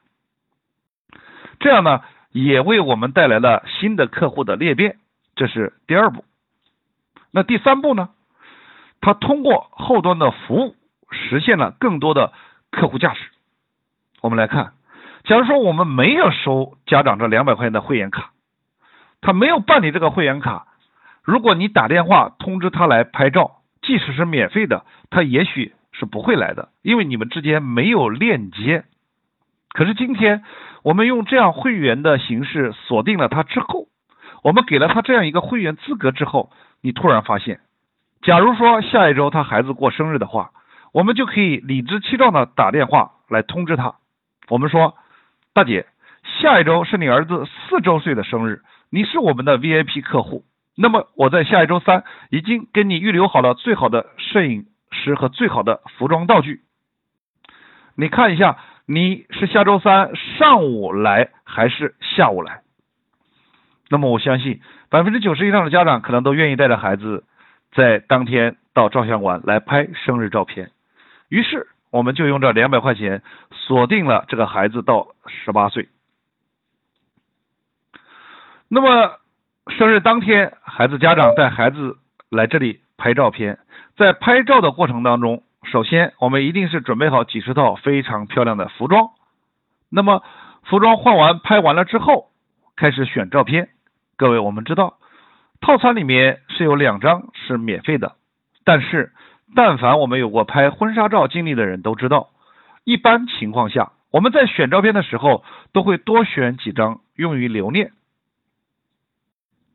[1.60, 2.02] 这样呢，
[2.32, 4.98] 也为我们带来了新的客户的裂变，
[5.36, 6.24] 这是第二步。
[7.32, 8.10] 那第三步呢？
[9.02, 10.76] 他通过后端的服务，
[11.10, 12.32] 实现了更多的
[12.70, 13.22] 客户价值。
[14.22, 14.74] 我们来看。
[15.24, 18.34] 假如说我们没有收家长这两百块钱的会员卡，
[19.20, 20.68] 他没有办理这个会员卡，
[21.24, 28.84] 如果你打电话通知他来拍照，即使是免费的，他也许是不会来的，因为你们之间没有链接。
[29.70, 30.44] 可是今天
[30.84, 33.88] 我们用这样会员的形式锁定了他之后，
[34.44, 36.52] 我们给了他这样一个会员资格之后，
[36.82, 37.62] 你突然发现，
[38.22, 40.52] 假如说下一周他孩子过生日的话，
[40.92, 43.12] 我们就可以理直气壮的打电话。
[43.30, 43.96] 来通知他。
[44.50, 44.96] 我们说，
[45.54, 45.88] 大姐，
[46.40, 48.62] 下一周是你儿子四周岁的生日，
[48.92, 50.44] 你是我们的 VIP 客户。
[50.76, 56.62] 那么我在下一周三已经给你预留好了最好的摄影师和最好的服装道具。
[57.96, 58.58] 你看一下，
[58.88, 62.62] 你是下周三上午来还是下午来？
[63.90, 67.24] 那么我相信百分之九十以上的家长可能都愿意带着孩子
[67.74, 70.72] 在当天到照相馆来拍生日照片。
[71.30, 73.22] 于是我们就用这两百块钱
[73.52, 75.90] 锁定了这个孩子到十八岁。
[78.68, 79.20] 那么
[79.72, 81.98] 生日当天，孩子家长带孩子
[82.30, 83.60] 来这里拍照片，
[83.96, 85.44] 在拍照的过程当中。
[85.72, 89.12] 首先，我们一定是准备好几十套非常漂亮的服装。
[89.90, 90.22] 那么，
[90.64, 92.28] 服装换完、拍完了之后，
[92.76, 93.70] 开始选照片。
[94.18, 94.98] 各位，我们知道，
[95.62, 98.16] 套餐里面是有两张是免费的。
[98.66, 99.14] 但是，
[99.56, 102.32] 但凡我们有过拍婚纱照经历的人都知道，
[102.84, 107.94] 一般情况下，我们在选照片的时候都会多选几张用于留念。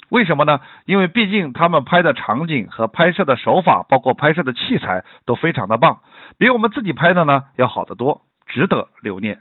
[0.09, 0.61] 为什么呢？
[0.87, 6.01] 因为毕竟他们拍的场景和拍摄的手法，包括拍摄的器材都非常的棒，
[6.39, 9.41] 比我们自己拍的呢要好得多，值得留念。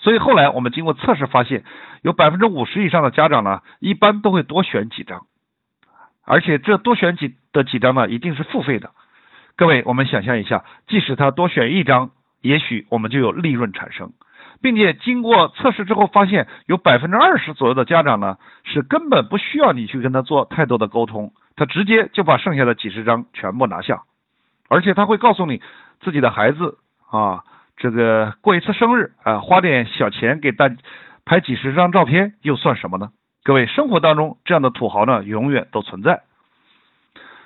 [0.00, 1.64] 所以后来我们经过测试发现，
[2.02, 5.26] 有百分之五十以上的家长呢，一般都会多选几张，
[6.24, 8.92] 而且这多选几的几张呢，一定是付费的。
[9.56, 14.12] 各位，我们想象一下，即使他多选一张，也许我们就有利润产生。
[14.60, 24.02] 并且经过测试之后，发现有百分之二十左右的家长呢，是根本不需要你去跟他做太多的沟通，他直接就把剩下的几十张全部拿下，
[24.68, 25.62] 而且他会告诉你
[26.00, 26.78] 自己的孩子
[27.08, 27.44] 啊，
[27.76, 30.68] 这个过一次生日啊，花点小钱给大
[31.24, 33.10] 拍几十张照片又算什么呢？
[33.44, 36.22] 各位，生活当中这样的土豪呢，永远都存在。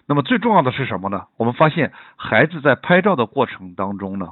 [0.06, 1.26] 那么最重要的是什么呢？
[1.36, 4.30] 我们发现孩子在拍照的过程当中呢，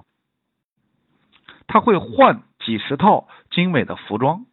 [1.66, 2.40] 他会换。
[2.70, 4.46] 几十套精美的服装，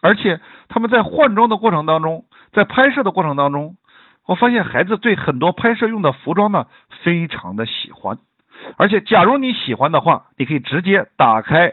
[0.00, 3.76] 而且他们在换装的过程当中，在拍摄的过程当中，
[4.24, 6.68] 我发现孩子对很多拍摄用的服装呢
[7.02, 8.18] 非常的喜欢，
[8.76, 11.72] 而且假如你喜欢的话，你可以直接打开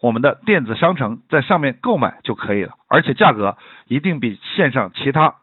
[0.00, 5.34] 我们的电子商城，在上面购买就可以了，而且价格一定比线上其他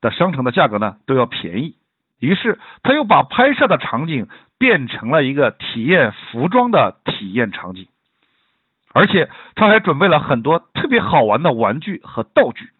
[0.00, 1.74] 的商城的价格呢都要便宜。
[2.20, 4.28] 于是他又把拍摄的场景
[4.58, 7.86] 变成了一个体验服装的体验场景。
[8.98, 12.70] 而且他还准备了很多特别好玩的玩具和道具，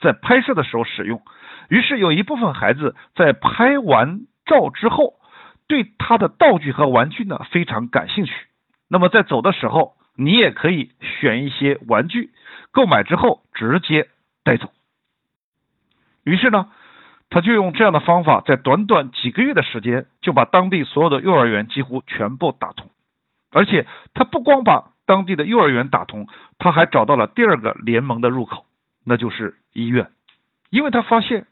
[0.00, 1.22] 在拍摄的时候使用。
[1.68, 5.14] 于是有一部分孩子在拍完照之后，
[5.68, 8.32] 对他的道具和玩具呢非常感兴趣。
[8.88, 12.30] 那么在走的时候，你也可以选一些玩具，
[12.72, 14.08] 购买之后直接
[14.42, 14.72] 带走。
[16.24, 16.72] 于是呢，
[17.30, 22.90] 他就用这样的方法，在短短几个月的时间，就把当地所有的幼儿园几乎全部打通。
[23.52, 26.28] 而且他不光把当地的幼儿园打通，
[26.58, 28.66] 他还找到了第二个联盟的入口，
[29.04, 30.10] 那就是医院，
[30.68, 31.46] 因为他发现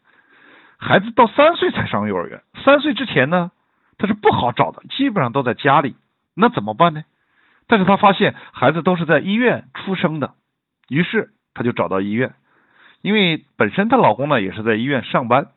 [0.77, 3.51] 孩子到三岁才上幼儿园，三岁之前呢，
[3.97, 5.97] 他是不好找的，基本上都在家里，
[6.35, 7.05] 那怎么办呢？
[7.67, 10.35] 但是他发现孩子都是在医院出生的，
[10.91, 12.35] 于是他就找到医院，
[13.01, 15.49] 因为本身她老公呢也是在医院上班，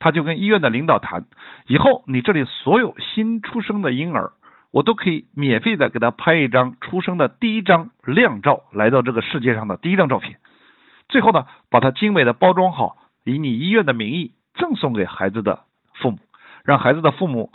[0.00, 1.26] 他就跟医院的领导谈，
[1.68, 4.32] 以后你这里所有新出生的婴儿。
[4.72, 10.38] 我都可以免费的给他拍一张出生的第一张靓照，来到这个世界上的第一张照片。
[11.08, 15.64] 最后呢，把它精美的包装好，以你医院的名义赠送给孩子的
[15.94, 16.18] 父母，
[16.64, 17.52] 让孩子的父母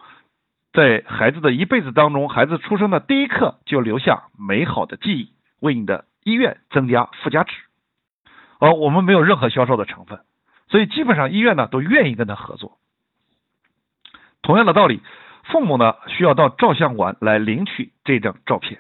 [0.74, 7.54] 在孩子的一辈子当中，孩子出生的第一刻就留下美好的记忆，为你的医院增加附加值。
[8.58, 10.22] 而我们没有任何销售的成分，
[10.70, 12.78] 所以基本上医院呢都愿意跟他合作。
[14.42, 15.02] 同样的道理。
[15.52, 18.80] 父母呢需要到照相馆来领取这张照片。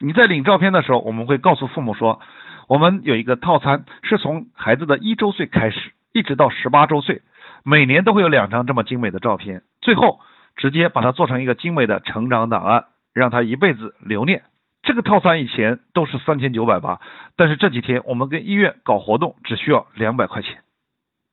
[0.00, 2.20] 你在领照片的时候，我们会告诉父母说，
[2.68, 7.22] 我们有一个套餐，是从孩子的一周岁开始，一直到十八周岁，
[7.64, 10.20] 每年都会有两张这么精美的照片，最后
[10.56, 14.44] 直接把它做成一个精美的成长档案，让他一辈子留念。
[14.84, 17.00] 这个套餐以前都是三千九百八，
[17.36, 20.58] 但是这几天我们跟医院搞活动，只需要两百块钱。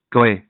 [0.10, 0.44] 各位，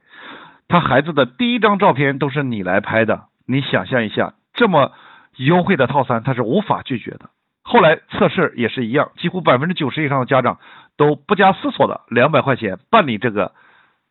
[0.70, 3.26] 他孩子的第一张照片都是你来拍的。
[3.46, 4.92] 你想象一下，这么
[5.38, 7.30] 优惠的套餐，他是无法拒绝的。
[7.62, 10.60] 后来测试也是一样，几乎百分之九十以上的家长
[10.98, 13.54] 都不加思索的两百块钱办理这个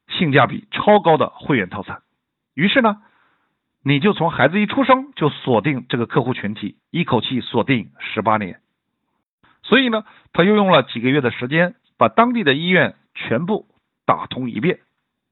[0.08, 2.02] 性价比超高的会员套餐。
[2.54, 3.02] 于是呢，
[3.82, 8.60] 你就从孩子一出生就锁定这个客户群体，一口气锁定十八年。
[9.62, 13.66] 所以呢，他又用了几个月的时间，把当地的医院全部
[14.04, 14.80] 打通一遍，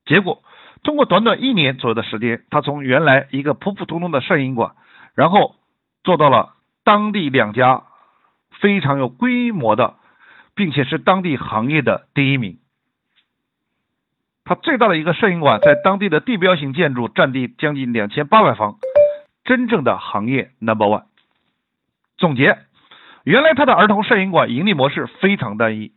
[0.05, 0.43] 结果。
[0.83, 4.73] 通过短短一年左右的时间，他从原来一个普普通通的摄影馆，
[5.15, 5.55] 然后
[6.03, 7.85] 做到了当地两家
[8.61, 9.95] 非常有规模的，
[10.55, 12.59] 并且是当地行业的第一名。
[14.45, 18.75] 他最大的一个摄影馆在当地的地标型建筑，占地将近两千八百方，
[19.45, 21.05] 真正的行业 number one。
[22.19, 22.59] 总结，
[23.23, 25.93] 原来他的儿童摄影馆盈利模式非常单一，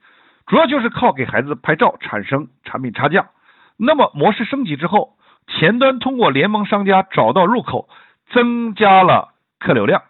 [0.45, 3.29] 主要就是靠给孩子拍照产生产品差价。
[3.77, 5.17] 那么模式升级之后，
[5.47, 7.89] 前端通过联盟商家找到入口，
[8.31, 10.03] 增加了客流量。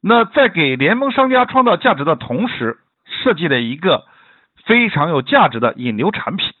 [0.00, 4.06] 那在给联盟商家创造价值的同时，设计了一个。
[4.66, 6.52] 非常有价值的引流产品，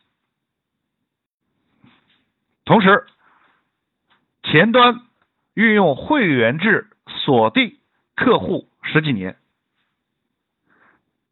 [2.64, 3.06] 同时
[4.42, 5.02] 前端
[5.54, 7.76] 运用会员制锁定
[8.16, 9.36] 客户十几年，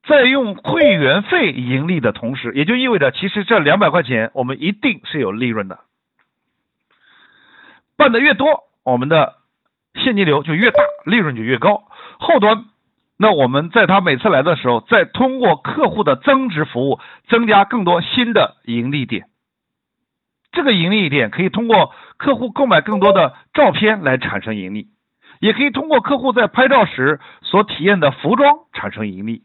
[0.08, 5.80] 在用会员费盈利的同时，也就意味着其实这两百块钱我们一定是有利润的，
[7.98, 9.34] 办的越多，我们的
[9.94, 11.84] 现金流就越大，利润就越高，
[12.18, 12.64] 后端。
[13.18, 19.26] 那我们在他每次来的时候，再通过客户的增值服务，增加更多新的盈利点。
[20.52, 24.88] 这个盈利点可以通过客户购买更多的照片来产生盈利，
[25.40, 29.42] 也可以通过客户在拍照时所体验的服装产生盈利，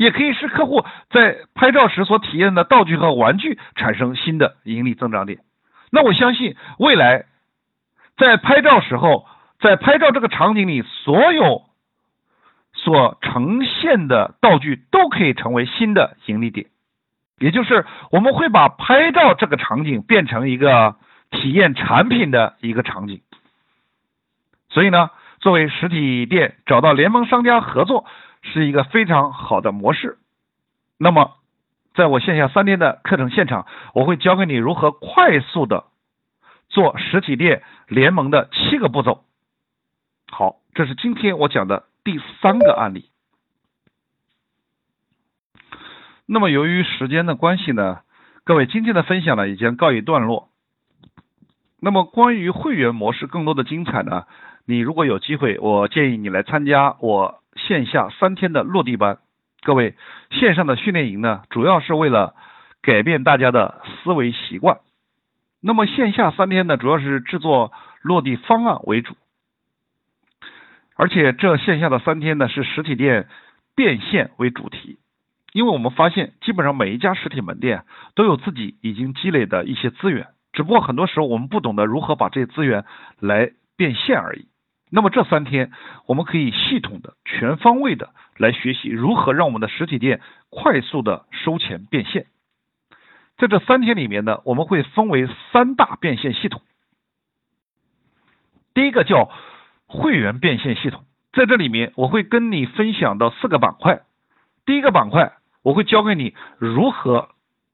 [0.00, 5.40] 也可以是客户在拍照时所体验的道具和玩具产生新的盈利增长点。
[5.92, 7.26] 那我相信未来
[8.16, 9.26] 在拍照时候，
[9.60, 11.64] 在拍照这个场景里，所有。
[12.72, 16.68] 所呈现的道具都可以成为新的盈利点，
[17.38, 20.96] 也就是我们会把拍照这个场景变成一个
[21.30, 23.20] 体验产品的一个场景。
[24.70, 28.06] 所以呢，作为实体店找到联盟商家合作
[28.42, 30.18] 是一个非常好的模式。
[30.98, 31.36] 那么，
[31.94, 35.84] 在我线下三天的课程现场，我会教给你如何快速的
[36.68, 39.24] 做实体店联盟的七个步骤。
[40.30, 41.84] 好，这是今天我讲的。
[42.02, 43.10] 第三个案例，
[46.24, 48.00] 那么由于时间的关系呢，
[48.42, 50.48] 各位今天的分享呢已经告一段落。
[51.78, 54.24] 那么关于会员模式更多的精彩呢，
[54.64, 59.18] 你如果有机会，我建议你来参加我线下三天的落地班。
[59.62, 59.94] 各位
[60.30, 62.34] 线上的训练营呢，主要是为了
[62.82, 64.78] 改变大家的思维习惯。
[65.60, 69.14] 那么线下三天呢，主要是制作落地方案为主。
[70.96, 73.28] 而且这线下的三天呢，是实体店
[73.74, 74.98] 变现为主题，
[75.52, 77.84] 因为我们发现，基本上每一家实体门店
[78.14, 82.84] 都有自己已经积累的一些资源，只不过很多时候我们不懂得如何把这些资源
[83.18, 84.46] 来变现而已。
[84.90, 85.72] 那么这三天，
[86.06, 90.20] 我们可以系统的、全方位的来学习如何让我们的实体店
[90.50, 92.26] 快速的收钱变现。
[93.38, 96.62] 在这三天里面呢，我们会分为三大变现系统，
[98.74, 99.30] 第一个叫。
[99.92, 104.02] 会员变现系统在这里面，我会跟你分享到四个板块。
[104.64, 105.32] 第一个板块，
[105.64, 107.30] 我会教给你如何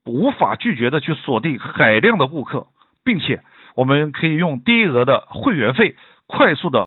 [0.07, 2.69] 无法拒绝的去锁定海量的顾客，
[3.05, 3.43] 并且
[3.75, 5.97] 我们可以用低额的会员费
[6.27, 6.85] 快速的。